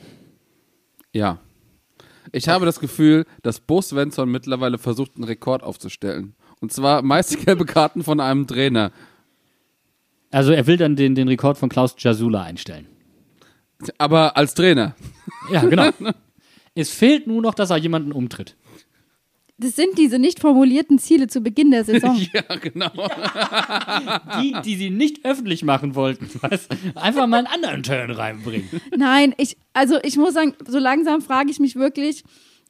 [1.11, 1.39] Ja.
[2.31, 6.35] Ich habe das Gefühl, dass Bo Svensson mittlerweile versucht, einen Rekord aufzustellen.
[6.59, 8.91] Und zwar meiste gelbe Karten von einem Trainer.
[10.31, 12.87] Also, er will dann den, den Rekord von Klaus Jasula einstellen.
[13.97, 14.95] Aber als Trainer.
[15.51, 15.89] Ja, genau.
[16.75, 18.55] es fehlt nur noch, dass er jemanden umtritt.
[19.57, 22.19] Das sind diese nicht formulierten Ziele zu Beginn der Saison.
[22.33, 22.91] Ja, genau.
[24.41, 26.29] Die, die sie nicht öffentlich machen wollten.
[26.41, 26.67] Was?
[26.95, 28.69] Einfach mal einen anderen Turn reinbringen.
[28.95, 32.23] Nein, ich, also ich muss sagen, so langsam frage ich mich wirklich,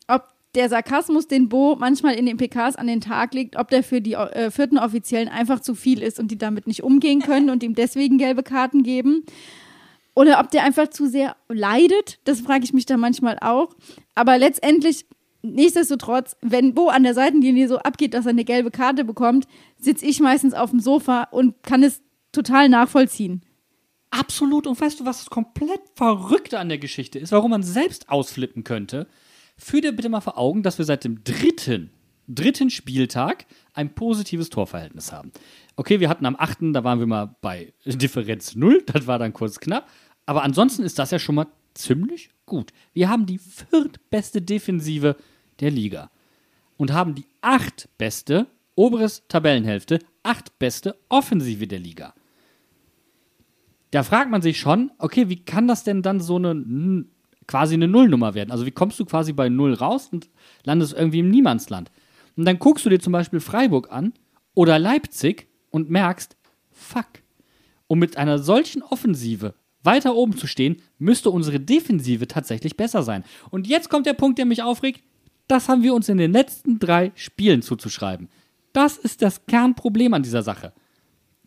[0.07, 0.23] ob
[0.55, 4.01] der Sarkasmus, den Bo manchmal in den PKs an den Tag legt, ob der für
[4.01, 7.61] die äh, vierten Offiziellen einfach zu viel ist und die damit nicht umgehen können und
[7.63, 9.25] ihm deswegen gelbe Karten geben.
[10.15, 13.75] Oder ob der einfach zu sehr leidet, das frage ich mich da manchmal auch.
[14.15, 15.05] Aber letztendlich,
[15.41, 19.45] nichtsdestotrotz, wenn Bo an der Seitenlinie so abgeht, dass er eine gelbe Karte bekommt,
[19.77, 23.41] sitze ich meistens auf dem Sofa und kann es total nachvollziehen.
[24.09, 24.67] Absolut.
[24.67, 27.33] Und weißt du, was das komplett Verrückte an der Geschichte ist?
[27.33, 29.07] Warum man selbst ausflippen könnte?
[29.57, 31.89] Führ dir bitte mal vor Augen, dass wir seit dem dritten,
[32.27, 35.31] dritten Spieltag ein positives Torverhältnis haben.
[35.75, 39.33] Okay, wir hatten am achten, da waren wir mal bei Differenz 0, das war dann
[39.33, 39.87] kurz knapp.
[40.25, 42.71] Aber ansonsten ist das ja schon mal ziemlich gut.
[42.93, 45.15] Wir haben die viertbeste Defensive
[45.59, 46.11] der Liga
[46.77, 52.13] und haben die achtbeste, oberes Tabellenhälfte, achtbeste Offensive der Liga
[53.95, 57.05] da fragt man sich schon, okay, wie kann das denn dann so eine
[57.47, 58.51] quasi eine Nullnummer werden?
[58.51, 60.29] Also wie kommst du quasi bei Null raus und
[60.63, 61.91] landest irgendwie im Niemandsland?
[62.35, 64.13] Und dann guckst du dir zum Beispiel Freiburg an
[64.53, 66.35] oder Leipzig und merkst,
[66.71, 67.07] fuck,
[67.87, 69.53] um mit einer solchen Offensive
[69.83, 73.23] weiter oben zu stehen, müsste unsere Defensive tatsächlich besser sein.
[73.51, 75.03] Und jetzt kommt der Punkt, der mich aufregt.
[75.47, 78.29] Das haben wir uns in den letzten drei Spielen zuzuschreiben.
[78.73, 80.73] Das ist das Kernproblem an dieser Sache.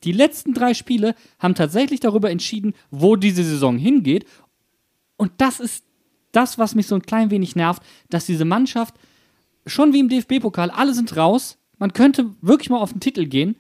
[0.05, 4.25] Die letzten drei Spiele haben tatsächlich darüber entschieden, wo diese Saison hingeht.
[5.17, 5.85] Und das ist
[6.39, 8.95] das, was mich so ein klein wenig nervt, dass diese Mannschaft,
[9.67, 11.59] schon wie im DFB-Pokal, alle sind raus.
[11.79, 13.57] Man könnte wirklich mal auf den Titel gehen.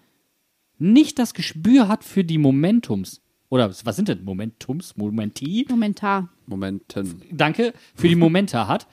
[0.80, 3.20] nicht das Gespür hat für die Momentums.
[3.48, 4.96] Oder was sind denn Momentums?
[4.96, 5.66] Momenti?
[5.68, 6.28] Momentar.
[6.46, 7.22] Momenten.
[7.32, 8.86] danke, für die Momente hat,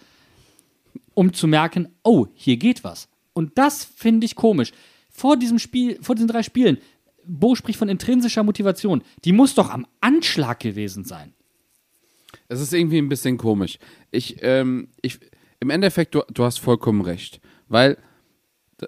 [1.13, 3.07] um zu merken, oh, hier geht was.
[3.33, 4.71] Und das finde ich komisch.
[5.11, 6.79] Vor diesem Spiel, vor diesen drei Spielen,
[7.27, 9.03] Bo spricht von intrinsischer Motivation.
[9.25, 11.33] Die muss doch am Anschlag gewesen sein.
[12.47, 13.79] Es ist irgendwie ein bisschen komisch.
[14.11, 15.19] Ich, ähm, ich,
[15.59, 17.41] im Endeffekt, du, du hast vollkommen recht.
[17.67, 17.97] Weil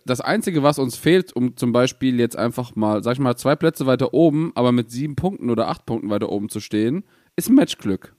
[0.05, 3.55] das Einzige, was uns fehlt, um zum Beispiel jetzt einfach mal, sag ich mal, zwei
[3.55, 7.03] Plätze weiter oben, aber mit sieben Punkten oder acht Punkten weiter oben zu stehen,
[7.35, 8.13] ist Matchglück.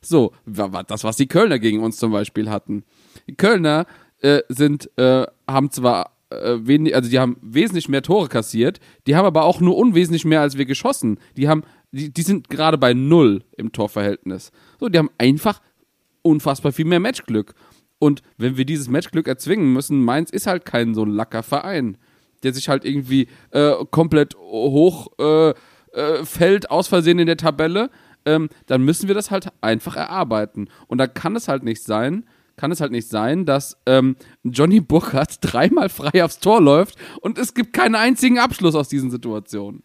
[0.00, 2.84] So, das, was die Kölner gegen uns zum Beispiel hatten.
[3.28, 3.86] Die Kölner
[4.20, 9.14] äh, sind, äh, haben zwar äh, wenig, also die haben wesentlich mehr Tore kassiert, die
[9.14, 11.18] haben aber auch nur unwesentlich mehr als wir geschossen.
[11.36, 14.50] Die haben, die, die sind gerade bei null im Torverhältnis.
[14.80, 15.60] So, die haben einfach
[16.22, 17.54] unfassbar viel mehr Matchglück.
[17.98, 21.98] Und wenn wir dieses Matchglück erzwingen müssen, Mainz ist halt kein so lacker Verein,
[22.42, 25.50] der sich halt irgendwie äh, komplett hoch äh,
[25.92, 27.90] äh, fällt, aus Versehen in der Tabelle,
[28.24, 30.68] ähm, dann müssen wir das halt einfach erarbeiten.
[30.88, 32.24] Und da kann es halt nicht sein,
[32.56, 37.38] kann es halt nicht sein, dass ähm, Johnny Burkhardt dreimal frei aufs Tor läuft und
[37.38, 39.82] es gibt keinen einzigen Abschluss aus diesen Situationen.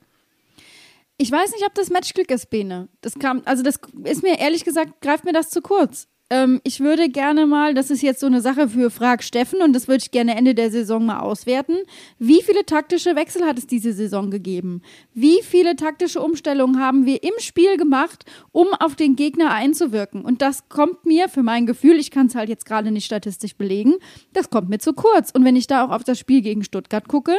[1.19, 2.89] Ich weiß nicht, ob das Matchglück ist, Bene.
[3.01, 6.07] Das kam, also das ist mir ehrlich gesagt, greift mir das zu kurz.
[6.29, 9.73] Ähm, ich würde gerne mal, das ist jetzt so eine Sache für Frag Steffen und
[9.73, 11.77] das würde ich gerne Ende der Saison mal auswerten.
[12.19, 14.81] Wie viele taktische Wechsel hat es diese Saison gegeben?
[15.13, 20.23] Wie viele taktische Umstellungen haben wir im Spiel gemacht, um auf den Gegner einzuwirken?
[20.23, 23.55] Und das kommt mir für mein Gefühl, ich kann es halt jetzt gerade nicht statistisch
[23.55, 23.95] belegen,
[24.33, 25.31] das kommt mir zu kurz.
[25.31, 27.37] Und wenn ich da auch auf das Spiel gegen Stuttgart gucke,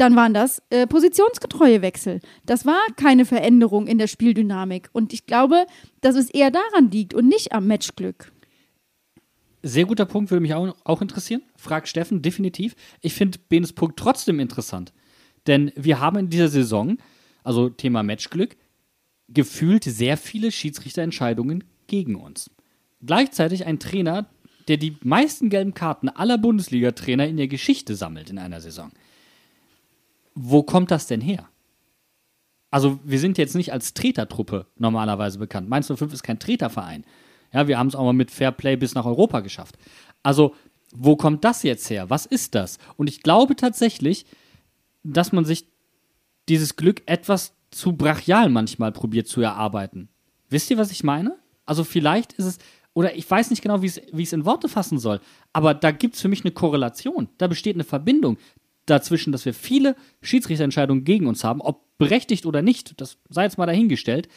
[0.00, 2.20] dann waren das äh, positionsgetreue Wechsel.
[2.46, 4.88] Das war keine Veränderung in der Spieldynamik.
[4.92, 5.66] Und ich glaube,
[6.00, 8.32] dass es eher daran liegt und nicht am Matchglück.
[9.62, 11.42] Sehr guter Punkt, würde mich auch, auch interessieren.
[11.54, 12.74] Frag Steffen, definitiv.
[13.02, 14.94] Ich finde Benes Punkt trotzdem interessant.
[15.46, 16.96] Denn wir haben in dieser Saison,
[17.44, 18.56] also Thema Matchglück,
[19.28, 22.50] gefühlt sehr viele Schiedsrichterentscheidungen gegen uns.
[23.04, 24.30] Gleichzeitig ein Trainer,
[24.68, 28.92] der die meisten gelben Karten aller Bundesliga-Trainer in der Geschichte sammelt in einer Saison.
[30.34, 31.48] Wo kommt das denn her?
[32.70, 35.68] Also, wir sind jetzt nicht als Tretertruppe normalerweise bekannt.
[35.68, 37.04] Mainz 05 ist kein Treterverein.
[37.52, 39.76] Ja, wir haben es auch mal mit Fair Play bis nach Europa geschafft.
[40.22, 40.54] Also,
[40.92, 42.10] wo kommt das jetzt her?
[42.10, 42.78] Was ist das?
[42.96, 44.26] Und ich glaube tatsächlich,
[45.02, 45.66] dass man sich
[46.48, 50.08] dieses Glück etwas zu brachial manchmal probiert zu erarbeiten.
[50.48, 51.38] Wisst ihr, was ich meine?
[51.64, 52.58] Also vielleicht ist es,
[52.94, 55.20] oder ich weiß nicht genau, wie ich es in Worte fassen soll,
[55.52, 57.28] aber da gibt es für mich eine Korrelation.
[57.38, 58.36] Da besteht eine Verbindung
[58.86, 63.58] dazwischen, dass wir viele Schiedsrichterentscheidungen gegen uns haben, ob berechtigt oder nicht, das sei jetzt
[63.58, 64.28] mal dahingestellt,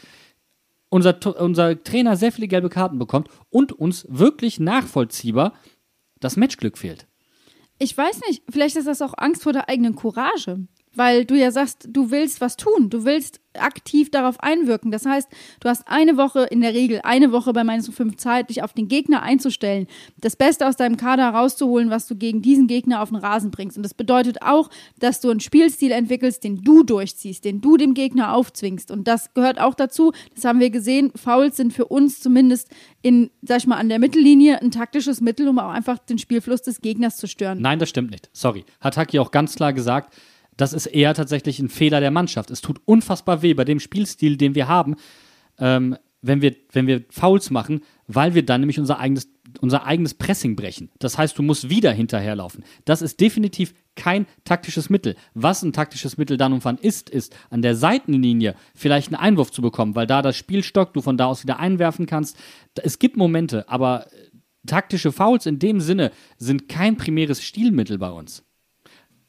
[0.90, 5.54] unser, unser Trainer sehr viele gelbe Karten bekommt und uns wirklich nachvollziehbar
[6.20, 7.08] das Matchglück fehlt.
[7.80, 10.68] Ich weiß nicht, vielleicht ist das auch Angst vor der eigenen Courage.
[10.96, 14.92] Weil du ja sagst, du willst was tun, du willst aktiv darauf einwirken.
[14.92, 15.30] Das heißt,
[15.60, 18.74] du hast eine Woche, in der Regel eine Woche bei Mainz 05 Zeit, dich auf
[18.74, 23.10] den Gegner einzustellen, das Beste aus deinem Kader rauszuholen, was du gegen diesen Gegner auf
[23.10, 23.78] den Rasen bringst.
[23.78, 27.94] Und das bedeutet auch, dass du einen Spielstil entwickelst, den du durchziehst, den du dem
[27.94, 28.92] Gegner aufzwingst.
[28.92, 32.70] Und das gehört auch dazu, das haben wir gesehen, Fouls sind für uns zumindest
[33.02, 36.62] in, sag ich mal, an der Mittellinie ein taktisches Mittel, um auch einfach den Spielfluss
[36.62, 37.62] des Gegners zu stören.
[37.62, 38.30] Nein, das stimmt nicht.
[38.34, 38.66] Sorry.
[38.80, 40.16] Hat Haki auch ganz klar gesagt,
[40.58, 42.52] das ist eher tatsächlich ein Fehler der Mannschaft.
[42.52, 44.96] Es tut unfassbar weh bei dem Spielstil, den wir haben,
[45.58, 50.14] ähm, wenn, wir, wenn wir Fouls machen, weil wir dann nämlich unser eigenes, unser eigenes
[50.14, 50.90] Pressing brechen.
[51.00, 52.64] Das heißt, du musst wieder hinterherlaufen.
[52.86, 55.16] Das ist definitiv kein taktisches Mittel.
[55.34, 59.52] Was ein taktisches Mittel dann und wann ist, ist, an der Seitenlinie vielleicht einen Einwurf
[59.52, 62.38] zu bekommen, weil da das Spiel stockt, du von da aus wieder einwerfen kannst.
[62.82, 64.08] Es gibt Momente, aber
[64.66, 68.44] taktische Fouls in dem Sinne sind kein primäres Stilmittel bei uns.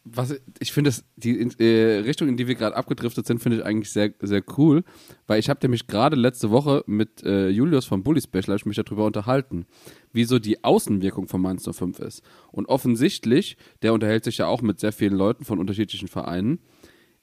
[0.04, 3.90] Was ich finde, die äh, Richtung, in die wir gerade abgedriftet sind, finde ich eigentlich
[3.90, 4.84] sehr, sehr cool,
[5.26, 9.06] weil ich habe nämlich gerade letzte Woche mit äh, Julius vom Bully Special mich darüber
[9.06, 9.64] unterhalten,
[10.12, 12.22] wie so die Außenwirkung von Mainz 05 ist.
[12.52, 16.58] Und offensichtlich, der unterhält sich ja auch mit sehr vielen Leuten von unterschiedlichen Vereinen,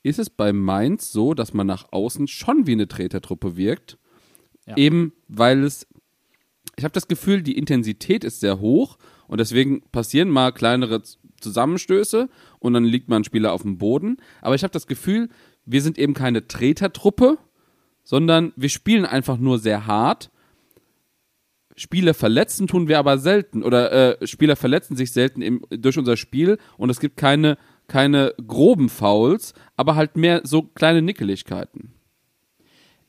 [0.02, 4.00] ist es bei Mainz so, dass man nach außen schon wie eine Tretertruppe wirkt,
[4.66, 4.76] Ja.
[4.76, 5.88] eben weil es
[6.78, 11.02] ich habe das Gefühl, die Intensität ist sehr hoch und deswegen passieren mal kleinere
[11.42, 14.18] Zusammenstöße und dann liegt mal ein Spieler auf dem Boden.
[14.42, 15.30] Aber ich habe das Gefühl,
[15.66, 17.38] wir sind eben keine Tretertruppe,
[18.04, 20.32] sondern wir spielen einfach nur sehr hart.
[21.76, 26.18] Spieler verletzen tun wir aber selten oder äh, Spieler verletzen sich selten im, durch unser
[26.18, 27.58] Spiel und es gibt keine,
[27.88, 31.94] keine groben Fouls, aber halt mehr so kleine Nickeligkeiten.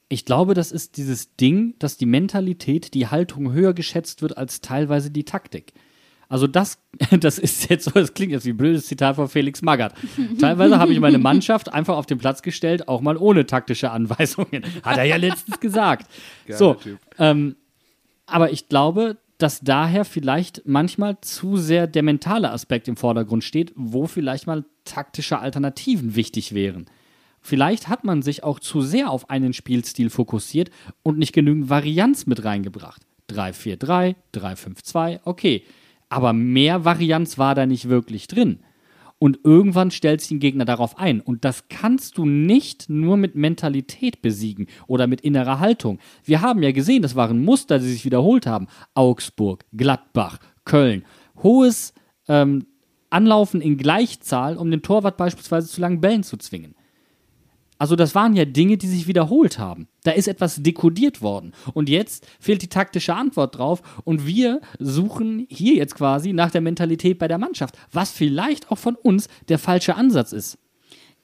[0.09, 4.61] Ich glaube, das ist dieses Ding, dass die Mentalität, die Haltung höher geschätzt wird als
[4.61, 5.73] teilweise die Taktik.
[6.33, 6.79] Also das,
[7.21, 9.93] das ist jetzt so, das klingt jetzt wie ein blödes Zitat von Felix Magath.
[10.41, 14.65] Teilweise habe ich meine Mannschaft einfach auf den Platz gestellt, auch mal ohne taktische Anweisungen.
[14.83, 16.11] Hat er ja letztens gesagt.
[16.49, 16.99] so, Typ.
[17.19, 17.57] ähm,
[18.25, 23.71] aber ich glaube, dass daher vielleicht manchmal zu sehr der mentale Aspekt im Vordergrund steht,
[23.77, 26.87] wo vielleicht mal taktische Alternativen wichtig wären.
[27.43, 30.71] Vielleicht hat man sich auch zu sehr auf einen Spielstil fokussiert
[31.03, 33.03] und nicht genügend Varianz mit reingebracht.
[33.31, 35.65] 3-4-3, 3-5-2, okay.
[36.13, 38.59] Aber mehr Varianz war da nicht wirklich drin.
[39.19, 41.23] Und irgendwann stellst du den Gegner darauf ein.
[41.23, 46.01] Und das kannst du nicht nur mit Mentalität besiegen oder mit innerer Haltung.
[46.23, 48.67] Wir haben ja gesehen, das waren Muster, die sich wiederholt haben.
[48.93, 51.05] Augsburg, Gladbach, Köln.
[51.43, 51.95] Hohes
[52.29, 52.67] ähm,
[53.09, 56.75] Anlaufen in Gleichzahl, um den Torwart beispielsweise zu langen Bällen zu zwingen.
[57.83, 59.89] Also das waren ja Dinge, die sich wiederholt haben.
[60.05, 61.53] Da ist etwas dekodiert worden.
[61.75, 63.83] Und jetzt fehlt die taktische Antwort drauf.
[64.05, 68.79] Und wir suchen hier jetzt quasi nach der Mentalität bei der Mannschaft, was vielleicht auch
[68.79, 70.59] von uns der falsche Ansatz ist.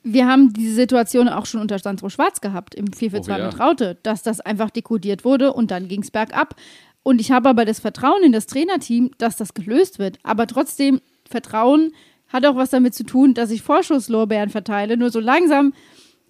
[0.02, 3.46] Wir haben diese Situation auch schon unter Sandro Schwarz gehabt im 442 Oh ja.
[3.46, 6.56] mit Raute, dass das einfach dekodiert wurde und dann ging es bergab.
[7.04, 10.18] Und ich habe aber das Vertrauen in das Trainerteam, dass das gelöst wird.
[10.24, 11.92] Aber trotzdem, Vertrauen
[12.26, 14.96] hat auch was damit zu tun, dass ich Vorschusslorbeeren verteile.
[14.96, 15.72] Nur so langsam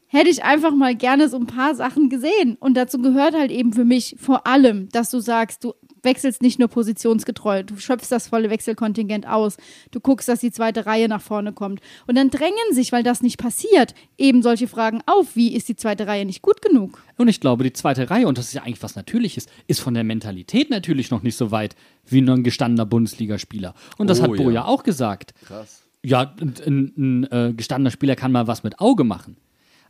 [0.08, 2.56] hätte ich einfach mal gerne so ein paar Sachen gesehen.
[2.58, 6.58] Und dazu gehört halt eben für mich vor allem, dass du sagst, du wechselst nicht
[6.58, 9.56] nur positionsgetreu, du schöpfst das volle Wechselkontingent aus,
[9.90, 11.80] du guckst, dass die zweite Reihe nach vorne kommt.
[12.06, 15.76] Und dann drängen sich, weil das nicht passiert, eben solche Fragen auf, wie ist die
[15.76, 17.02] zweite Reihe nicht gut genug?
[17.16, 19.94] Und ich glaube, die zweite Reihe, und das ist ja eigentlich was Natürliches, ist von
[19.94, 21.74] der Mentalität natürlich noch nicht so weit
[22.06, 23.74] wie ein gestandener Bundesligaspieler.
[23.98, 24.50] Und das Oh, hat Bo ja.
[24.50, 25.34] ja auch gesagt.
[25.46, 25.82] Krass.
[26.04, 29.36] Ja, ein, ein, ein äh, gestandener Spieler kann mal was mit Auge machen.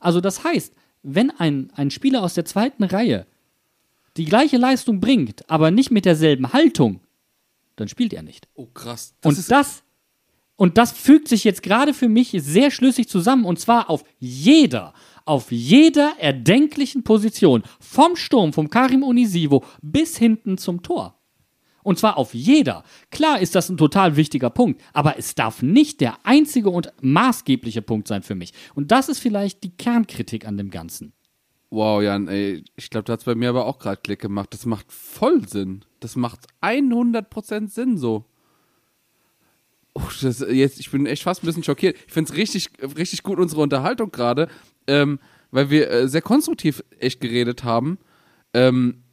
[0.01, 3.26] Also das heißt, wenn ein, ein Spieler aus der zweiten Reihe
[4.16, 7.01] die gleiche Leistung bringt, aber nicht mit derselben Haltung,
[7.76, 8.49] dann spielt er nicht.
[8.55, 9.14] Oh, krass.
[9.22, 9.84] und das
[10.57, 14.92] und das fügt sich jetzt gerade für mich sehr schlüssig zusammen und zwar auf jeder,
[15.24, 21.17] auf jeder erdenklichen Position, vom Sturm, vom Karim Unisivo bis hinten zum Tor.
[21.89, 22.84] Und zwar auf jeder.
[23.11, 27.80] Klar ist das ein total wichtiger Punkt, aber es darf nicht der einzige und maßgebliche
[27.80, 28.53] Punkt sein für mich.
[28.74, 31.14] Und das ist vielleicht die Kernkritik an dem Ganzen.
[31.70, 34.53] Wow, Jan, ey, ich glaube, hat es bei mir aber auch gerade Klick gemacht.
[34.53, 35.82] Das macht voll Sinn.
[36.01, 38.26] Das macht 100% Sinn so.
[39.95, 41.97] Oh, das, jetzt, ich bin echt fast ein bisschen schockiert.
[42.07, 42.68] Ich finde es richtig,
[42.99, 44.49] richtig gut, unsere Unterhaltung gerade,
[44.86, 45.20] ähm,
[45.53, 47.97] weil wir äh, sehr konstruktiv echt geredet haben.
[48.53, 49.05] Ähm,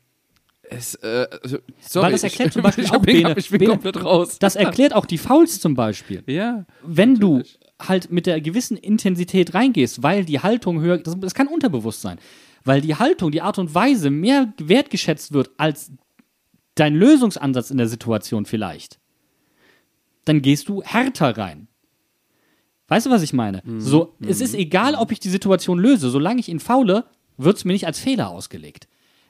[0.70, 3.50] es, äh, also, sorry, Weil das erklärt ich, zum Beispiel ich, auch bin, Bene- ich
[3.50, 4.40] bin Bene- komplett raus.
[4.40, 6.24] Das erklärt auch die Fouls zum Beispiel.
[6.28, 6.66] ja.
[6.84, 7.44] wenn du
[7.82, 12.18] halt mit der gewissen Intensität reingehst, weil die Haltung höher, das, das kann unterbewusst sein,
[12.64, 15.92] weil die Haltung, die Art und Weise mehr wertgeschätzt wird als
[16.76, 19.00] dein Lösungsansatz in der Situation vielleicht,
[20.26, 21.68] dann gehst du härter rein.
[22.88, 23.62] Weißt du, was ich meine?
[23.80, 27.06] So, es ist egal, ob ich die Situation löse, solange ich ihn faule,
[27.38, 28.88] wird es mir nicht als Fehler ausgelegt.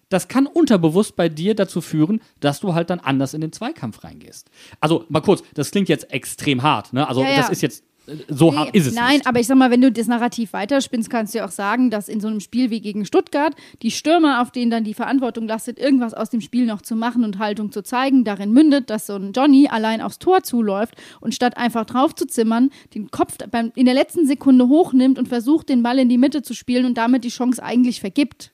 [0.10, 4.04] Das kann unterbewusst bei dir dazu führen, dass du halt dann anders in den Zweikampf
[4.04, 4.50] reingehst.
[4.80, 7.08] Also mal kurz, das klingt jetzt extrem hart, ne?
[7.08, 7.38] Also Ja, ja.
[7.38, 9.28] das ist jetzt äh, so Nee, hart ist es Nein, nicht.
[9.28, 12.08] aber ich sag mal, wenn du das Narrativ weiterspinnst, kannst du ja auch sagen, dass
[12.08, 15.80] in so einem Spiel wie gegen Stuttgart die Stürmer, auf denen dann die Verantwortung lastet,
[15.80, 19.16] irgendwas aus dem Spiel noch zu machen und Haltung zu zeigen, darin mündet, dass so
[19.16, 23.38] ein Johnny allein aufs Tor zuläuft und statt einfach drauf zu zimmern, den Kopf
[23.76, 26.96] in der letzten Sekunde hochnimmt und versucht, den Ball in die Mitte zu spielen und
[26.96, 28.52] damit die Chance eigentlich vergibt.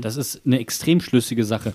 [0.00, 1.74] Das ist eine extrem schlüssige Sache.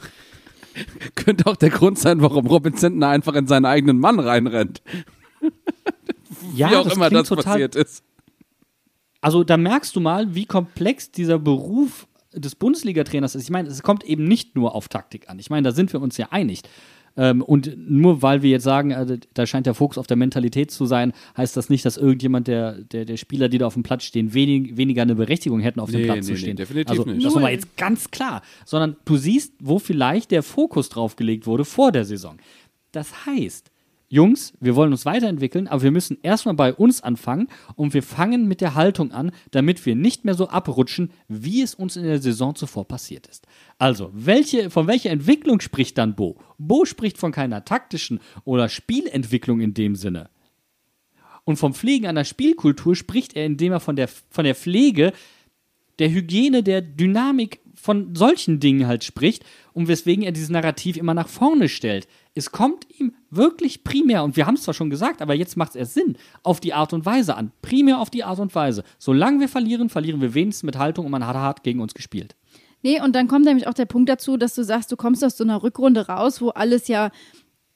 [1.16, 4.82] Könnte auch der Grund sein, warum Robin Zentner einfach in seinen eigenen Mann reinrennt.
[6.56, 8.04] Ja, Wie auch das immer das total passiert ist.
[9.20, 13.44] Also da merkst du mal, wie komplex dieser Beruf des Bundesliga-Trainers ist.
[13.44, 15.40] Ich meine, es kommt eben nicht nur auf Taktik an.
[15.40, 16.62] Ich meine, da sind wir uns ja einig.
[17.20, 20.72] Ähm, und nur weil wir jetzt sagen, äh, da scheint der Fokus auf der Mentalität
[20.72, 23.84] zu sein, heißt das nicht, dass irgendjemand der, der, der Spieler, die da auf dem
[23.84, 26.56] Platz stehen, wenig, weniger eine Berechtigung hätten, auf dem Nee, Platz nee, zu nee, stehen.
[26.56, 27.26] definitiv also, nicht.
[27.26, 28.42] Das war jetzt ganz klar.
[28.66, 32.38] Sondern du siehst, wo vielleicht der Fokus drauf gelegt wurde vor der Saison.
[32.94, 33.70] Das heißt,
[34.12, 38.48] Jungs, wir wollen uns weiterentwickeln, aber wir müssen erstmal bei uns anfangen und wir fangen
[38.48, 42.20] mit der Haltung an, damit wir nicht mehr so abrutschen, wie es uns in der
[42.20, 43.46] Saison zuvor passiert ist.
[43.78, 46.38] Also, welche, von welcher Entwicklung spricht dann Bo?
[46.58, 50.32] Bo spricht von keiner taktischen oder Spielentwicklung in dem Sinne.
[51.44, 55.14] Und vom Pflegen einer Spielkultur spricht er, indem er von der, von der Pflege
[56.00, 61.14] der Hygiene, der Dynamik von solchen Dingen halt spricht und weswegen er dieses Narrativ immer
[61.14, 62.08] nach vorne stellt.
[62.36, 65.72] Es kommt ihm wirklich primär, und wir haben es zwar schon gesagt, aber jetzt macht
[65.72, 67.52] es erst Sinn, auf die Art und Weise an.
[67.62, 68.84] Primär auf die Art und Weise.
[68.98, 72.36] Solange wir verlieren, verlieren wir wenigstens mit Haltung und man hat hart gegen uns gespielt.
[72.82, 75.36] Nee, und dann kommt nämlich auch der Punkt dazu, dass du sagst, du kommst aus
[75.36, 77.12] so einer Rückrunde raus, wo alles ja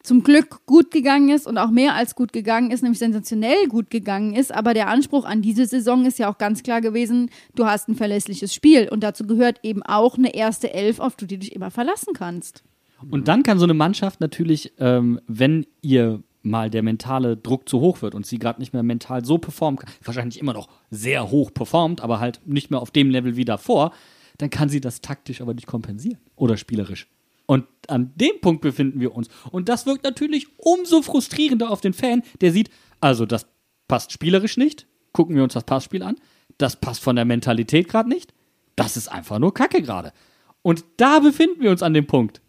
[0.04, 3.90] zum Glück gut gegangen ist und auch mehr als gut gegangen ist, nämlich sensationell gut
[3.90, 4.54] gegangen ist.
[4.54, 7.96] Aber der Anspruch an diese Saison ist ja auch ganz klar gewesen, du hast ein
[7.96, 8.90] verlässliches Spiel.
[8.90, 12.64] Und dazu gehört eben auch eine erste Elf, auf die du dich immer verlassen kannst.
[13.10, 17.80] Und dann kann so eine Mannschaft natürlich, ähm, wenn ihr mal der mentale Druck zu
[17.80, 21.54] hoch wird und sie gerade nicht mehr mental so performt, wahrscheinlich immer noch sehr hoch
[21.54, 23.94] performt, aber halt nicht mehr auf dem Level wie davor,
[24.38, 27.08] dann kann sie das taktisch aber nicht kompensieren oder spielerisch.
[27.54, 29.28] Und an dem Punkt befinden wir uns.
[29.52, 33.46] Und das wirkt natürlich umso frustrierender auf den Fan, der sieht, also das
[33.88, 34.88] passt spielerisch nicht.
[35.12, 36.16] Gucken wir uns das Passspiel an.
[36.58, 38.34] Das passt von der Mentalität gerade nicht.
[38.76, 40.14] Das ist einfach nur Kacke gerade.
[40.64, 42.42] Und da befinden wir uns an dem Punkt.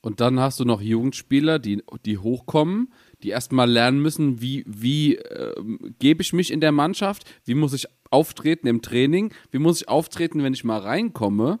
[0.00, 2.90] Und dann hast du noch Jugendspieler, die, die hochkommen,
[3.22, 5.52] die erstmal lernen müssen, wie, wie äh,
[5.98, 9.88] gebe ich mich in der Mannschaft, wie muss ich auftreten im Training, wie muss ich
[9.90, 11.58] auftreten, wenn ich mal reinkomme.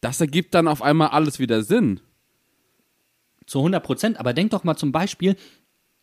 [0.00, 2.00] Das ergibt dann auf einmal alles wieder Sinn.
[3.46, 4.20] Zu 100 Prozent.
[4.20, 5.36] Aber denk doch mal zum Beispiel,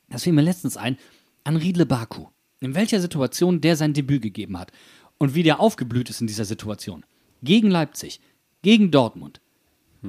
[0.09, 0.97] das fiel mir letztens ein,
[1.43, 2.27] an Riedle Baku.
[2.59, 4.71] In welcher Situation der sein Debüt gegeben hat.
[5.17, 7.05] Und wie der aufgeblüht ist in dieser Situation.
[7.41, 8.19] Gegen Leipzig,
[8.61, 9.39] gegen Dortmund.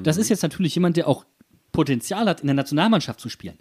[0.02, 1.24] Das ist jetzt natürlich jemand, der auch
[1.72, 3.58] Potenzial hat, in der Nationalmannschaft zu spielen.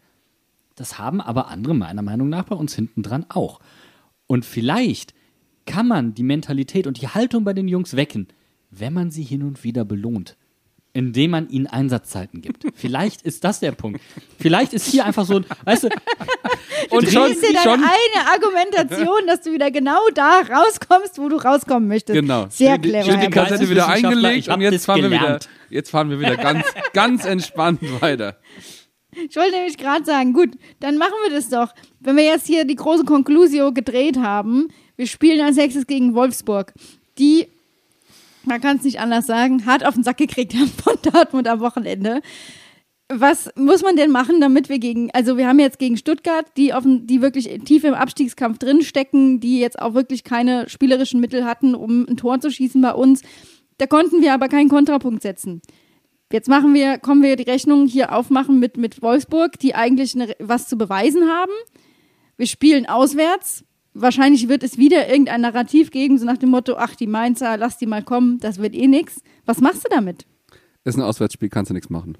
[0.75, 3.59] Das haben aber andere meiner Meinung nach bei uns hinten dran auch.
[4.27, 5.13] Und vielleicht
[5.65, 8.27] kann man die Mentalität und die Haltung bei den Jungs wecken,
[8.77, 10.37] wenn man sie hin und wieder belohnt.
[10.93, 12.63] Indem man ihnen Einsatzzeiten gibt.
[12.75, 13.99] Vielleicht ist das der Punkt.
[14.39, 15.89] Vielleicht ist hier einfach so ein, weißt du,
[16.89, 21.17] Und Du schon, gibst dir deine schon eine Argumentation, dass du wieder genau da rauskommst,
[21.17, 22.19] wo du rauskommen möchtest.
[22.19, 22.47] genau.
[22.49, 23.11] Sehr clever.
[23.11, 26.65] Schön die Kassette wieder eingelegt und jetzt fahren wir wieder, jetzt fahren wir wieder ganz,
[26.93, 28.37] ganz entspannt weiter.
[29.29, 30.49] Ich wollte nämlich gerade sagen, gut,
[30.81, 31.73] dann machen wir das doch.
[32.01, 34.67] Wenn wir jetzt hier die große Conclusio gedreht haben,
[34.97, 36.73] wir spielen als nächstes gegen Wolfsburg,
[37.17, 37.47] die,
[38.45, 41.59] man kann es nicht anders sagen, hart auf den Sack gekriegt haben von Dortmund am
[41.59, 42.21] Wochenende.
[43.07, 46.73] Was muss man denn machen, damit wir gegen, also wir haben jetzt gegen Stuttgart, die,
[46.73, 51.75] auf, die wirklich tief im Abstiegskampf drinstecken, die jetzt auch wirklich keine spielerischen Mittel hatten,
[51.75, 53.21] um ein Tor zu schießen bei uns.
[53.77, 55.61] Da konnten wir aber keinen Kontrapunkt setzen.
[56.31, 60.33] Jetzt machen wir, kommen wir die Rechnung hier aufmachen mit, mit Wolfsburg, die eigentlich eine,
[60.39, 61.51] was zu beweisen haben.
[62.37, 63.63] Wir spielen auswärts.
[63.97, 67.77] Wahrscheinlich wird es wieder irgendein Narrativ geben, so nach dem Motto, ach, die Mainzer, lass
[67.77, 69.21] die mal kommen, das wird eh nix.
[69.45, 70.25] Was machst du damit?
[70.83, 72.17] Ist ein Auswärtsspiel, kannst du nichts machen.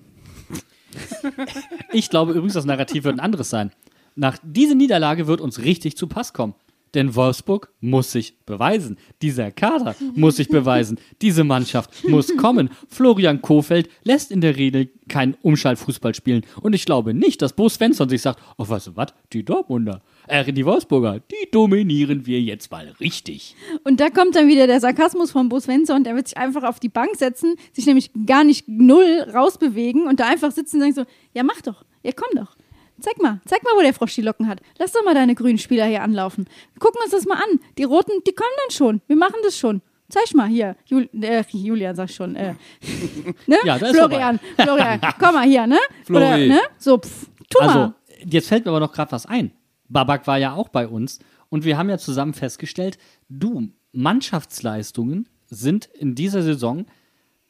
[1.91, 3.73] Ich glaube übrigens, das Narrativ wird ein anderes sein.
[4.15, 6.55] Nach dieser Niederlage wird uns richtig zu Pass kommen.
[6.95, 8.97] Denn Wolfsburg muss sich beweisen.
[9.21, 10.97] Dieser Kader muss sich beweisen.
[11.21, 12.69] Diese Mannschaft muss kommen.
[12.89, 16.45] Florian Kofeld lässt in der Regel keinen Umschaltfußball spielen.
[16.61, 20.51] Und ich glaube nicht, dass Bo Svensson sich sagt, oh, weißt was, die Dortmunder, äh,
[20.51, 23.55] die Wolfsburger, die dominieren wir jetzt mal richtig.
[23.83, 26.79] Und da kommt dann wieder der Sarkasmus von Bo Svensson, der wird sich einfach auf
[26.79, 31.07] die Bank setzen, sich nämlich gar nicht null rausbewegen und da einfach sitzen und sagen
[31.07, 32.55] so, ja mach doch, ja komm doch.
[32.99, 34.61] Zeig mal, zeig mal, wo der Frosch die Locken hat.
[34.77, 36.45] Lass doch mal deine grünen Spieler hier anlaufen.
[36.73, 37.59] Wir gucken uns das mal an.
[37.77, 39.01] Die Roten, die kommen dann schon.
[39.07, 39.81] Wir machen das schon.
[40.07, 40.75] Zeig mal hier.
[40.85, 42.35] Jul äh, Julian sag ich schon.
[42.35, 42.55] Äh.
[43.47, 43.57] ne?
[43.65, 45.77] Ja, Florian, Florian, komm mal hier, ne?
[46.09, 46.47] Oder, Flori.
[46.47, 46.59] ne?
[46.77, 47.95] So, pff, tu Also, mal.
[48.25, 49.51] jetzt fällt mir aber noch gerade was ein.
[49.89, 51.19] Babak war ja auch bei uns
[51.49, 52.97] und wir haben ja zusammen festgestellt,
[53.29, 56.85] du, Mannschaftsleistungen sind in dieser Saison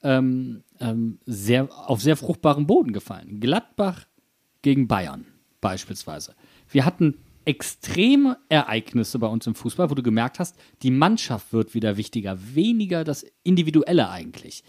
[0.03, 3.39] ähm, ähm, sehr, auf sehr fruchtbaren Boden gefallen.
[3.39, 4.05] Gladbach
[4.61, 5.25] gegen Bayern
[5.65, 6.35] beispielsweise.
[6.69, 11.73] Wir hatten extreme Ereignisse bei uns im Fußball, wo du gemerkt hast, die Mannschaft wird
[11.73, 14.63] wieder wichtiger, weniger das Individuelle eigentlich.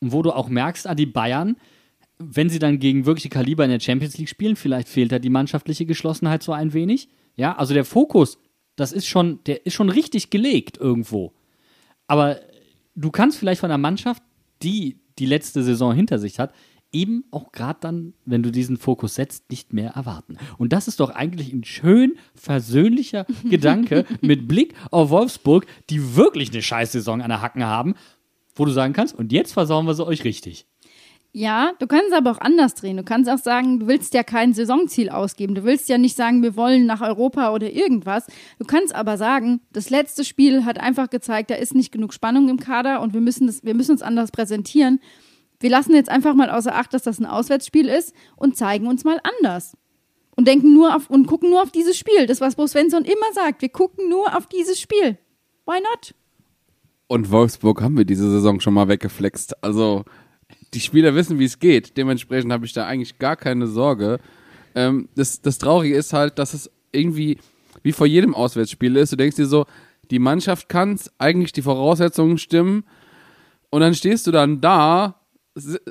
[0.00, 1.56] Und wo du auch merkst, ah, die Bayern,
[2.18, 5.30] wenn sie dann gegen wirkliche Kaliber in der Champions League spielen, vielleicht fehlt da die
[5.30, 7.08] mannschaftliche Geschlossenheit so ein wenig.
[7.36, 8.38] Ja, also der Fokus,
[8.74, 11.32] das ist schon, der ist schon richtig gelegt irgendwo.
[12.08, 12.40] Aber
[12.96, 14.24] du kannst vielleicht von einer Mannschaft,
[14.60, 16.52] die die letzte Saison hinter sich hat,
[16.92, 20.36] eben auch gerade dann, wenn du diesen Fokus setzt, nicht mehr erwarten.
[20.58, 26.50] Und das ist doch eigentlich ein schön versöhnlicher Gedanke mit Blick auf Wolfsburg, die wirklich
[26.50, 27.94] eine Scheißsaison an der Hacken haben,
[28.54, 30.66] wo du sagen kannst, und jetzt versauen wir sie euch richtig.
[31.32, 32.96] Ja, du kannst es aber auch anders drehen.
[32.96, 35.54] Du kannst auch sagen, du willst ja kein Saisonziel ausgeben.
[35.54, 38.26] Du willst ja nicht sagen, wir wollen nach Europa oder irgendwas.
[38.58, 42.48] Du kannst aber sagen, das letzte Spiel hat einfach gezeigt, da ist nicht genug Spannung
[42.48, 44.98] im Kader und wir müssen, das, wir müssen uns anders präsentieren.
[45.60, 49.04] Wir lassen jetzt einfach mal außer Acht, dass das ein Auswärtsspiel ist und zeigen uns
[49.04, 49.76] mal anders.
[50.36, 52.26] Und denken nur auf und gucken nur auf dieses Spiel.
[52.26, 53.60] Das, was Bo Svensson immer sagt.
[53.60, 55.18] Wir gucken nur auf dieses Spiel.
[55.66, 56.14] Why not?
[57.08, 59.62] Und Wolfsburg haben wir diese Saison schon mal weggeflext.
[59.62, 60.04] Also
[60.72, 61.96] die Spieler wissen, wie es geht.
[61.96, 64.18] Dementsprechend habe ich da eigentlich gar keine Sorge.
[64.74, 67.38] Ähm, das, das Traurige ist halt, dass es irgendwie
[67.82, 69.12] wie vor jedem Auswärtsspiel ist.
[69.12, 69.66] Du denkst dir so,
[70.10, 72.84] die Mannschaft kann es, eigentlich die Voraussetzungen stimmen.
[73.70, 75.19] Und dann stehst du dann da,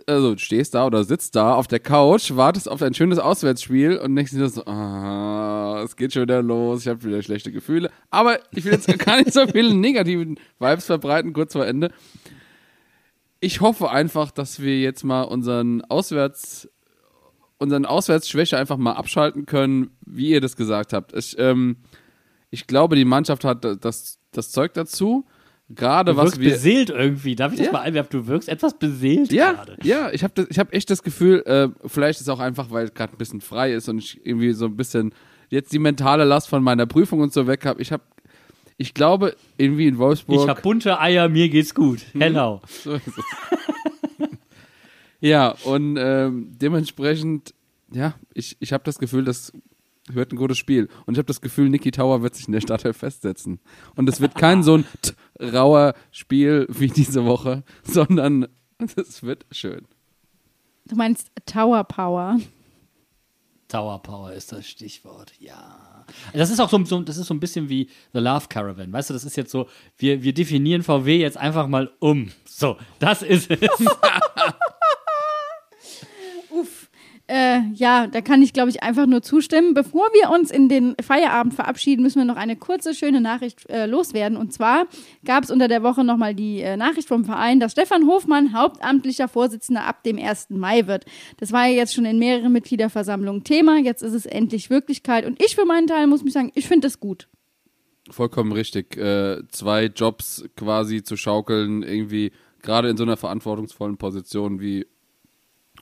[0.07, 4.15] also stehst da oder sitzt da auf der Couch, wartest auf ein schönes Auswärtsspiel und
[4.15, 7.89] denkst dir so, ah, es geht schon wieder los, ich habe wieder schlechte Gefühle.
[8.09, 11.91] Aber ich will jetzt gar nicht so viele negativen Vibes verbreiten, kurz vor Ende.
[13.39, 16.69] Ich hoffe einfach, dass wir jetzt mal unseren Auswärts,
[17.57, 21.13] unseren Auswärtsschwäche einfach mal abschalten können, wie ihr das gesagt habt.
[21.13, 21.77] Ich, ähm,
[22.49, 25.25] ich glaube, die Mannschaft hat das, das Zeug dazu.
[25.75, 26.51] Gerade was wirkst wir.
[26.51, 27.35] beseelt irgendwie.
[27.35, 27.73] Darf ich das Ja.
[27.73, 28.09] mal einwerfen?
[28.21, 29.77] Du wirkst etwas beseelt Ja, gerade.
[29.83, 32.89] ja, ich habe ich hab echt das Gefühl, äh, vielleicht ist es auch einfach, weil
[32.89, 35.13] gerade ein bisschen frei ist und ich irgendwie so ein bisschen
[35.49, 37.81] jetzt die mentale Last von meiner Prüfung und so weg habe.
[37.81, 38.03] Ich habe,
[38.77, 40.41] ich glaube, irgendwie in Wolfsburg.
[40.41, 41.99] Ich hab bunte Eier, mir geht's gut.
[42.17, 42.61] Hello.
[42.67, 43.15] so ist es.
[45.21, 47.53] ja, und ähm, dementsprechend,
[47.91, 49.51] ja, ich, ich habe das Gefühl, das
[50.15, 50.87] wird ein gutes Spiel.
[51.05, 53.59] Und ich habe das Gefühl, Niki Tower wird sich in der Startelf festsetzen.
[53.95, 58.47] Und es wird kein so ein t- rauer Spiel wie diese Woche, sondern
[58.97, 59.85] es wird schön.
[60.85, 62.39] Du meinst Tower Power.
[63.67, 66.05] Tower Power ist das Stichwort, ja.
[66.33, 68.91] Das ist auch so, so, das ist so ein bisschen wie The Love Caravan.
[68.91, 72.31] Weißt du, das ist jetzt so, wir, wir definieren VW jetzt einfach mal um.
[72.45, 73.59] So, das ist es.
[77.29, 79.75] Äh, ja, da kann ich, glaube ich, einfach nur zustimmen.
[79.75, 83.85] Bevor wir uns in den Feierabend verabschieden, müssen wir noch eine kurze, schöne Nachricht äh,
[83.85, 84.35] loswerden.
[84.35, 84.87] Und zwar
[85.23, 89.27] gab es unter der Woche nochmal die äh, Nachricht vom Verein, dass Stefan Hofmann hauptamtlicher
[89.27, 90.49] Vorsitzender ab dem 1.
[90.49, 91.05] Mai wird.
[91.37, 93.77] Das war ja jetzt schon in mehreren Mitgliederversammlungen Thema.
[93.77, 95.27] Jetzt ist es endlich Wirklichkeit.
[95.27, 97.27] Und ich für meinen Teil muss mich sagen, ich finde das gut.
[98.09, 98.97] Vollkommen richtig.
[98.97, 102.31] Äh, zwei Jobs quasi zu schaukeln, irgendwie
[102.63, 104.87] gerade in so einer verantwortungsvollen Position wie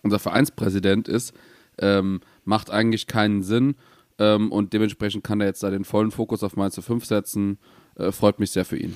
[0.07, 1.33] unser Vereinspräsident ist,
[1.79, 3.75] ähm, macht eigentlich keinen Sinn.
[4.19, 7.59] Ähm, und dementsprechend kann er jetzt da den vollen Fokus auf Mainz 5 setzen.
[7.95, 8.95] Äh, freut mich sehr für ihn.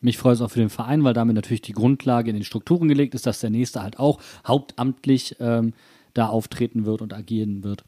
[0.00, 2.88] Mich freut es auch für den Verein, weil damit natürlich die Grundlage in den Strukturen
[2.88, 5.74] gelegt ist, dass der nächste halt auch hauptamtlich ähm,
[6.14, 7.84] da auftreten wird und agieren wird.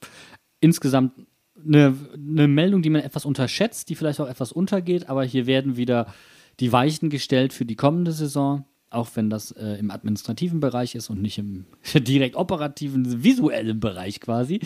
[0.61, 1.13] Insgesamt
[1.57, 5.77] eine, eine Meldung, die man etwas unterschätzt, die vielleicht auch etwas untergeht, aber hier werden
[5.77, 6.13] wieder
[6.59, 11.09] die Weichen gestellt für die kommende Saison, auch wenn das äh, im administrativen Bereich ist
[11.11, 14.61] und nicht im direkt operativen, visuellen Bereich quasi.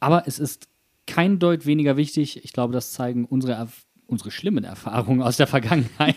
[0.00, 0.68] Aber es ist
[1.06, 2.44] kein Deut weniger wichtig.
[2.44, 3.68] Ich glaube, das zeigen unsere,
[4.06, 6.16] unsere schlimmen Erfahrungen aus der Vergangenheit,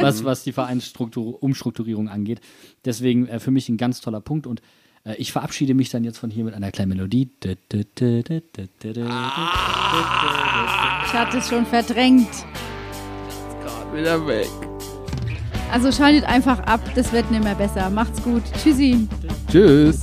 [0.00, 2.40] was, was die Vereinsumstrukturierung angeht.
[2.84, 4.60] Deswegen äh, für mich ein ganz toller Punkt und
[5.04, 7.30] äh, ich verabschiede mich dann jetzt von hier mit einer kleinen Melodie.
[7.42, 7.56] Ich
[11.12, 12.44] hatte es schon verdrängt.
[13.92, 14.77] Wieder weg.
[15.72, 17.90] Also schaltet einfach ab, das wird nicht mehr besser.
[17.90, 18.42] Macht's gut.
[18.62, 19.06] Tschüssi.
[19.50, 20.00] Tschüss.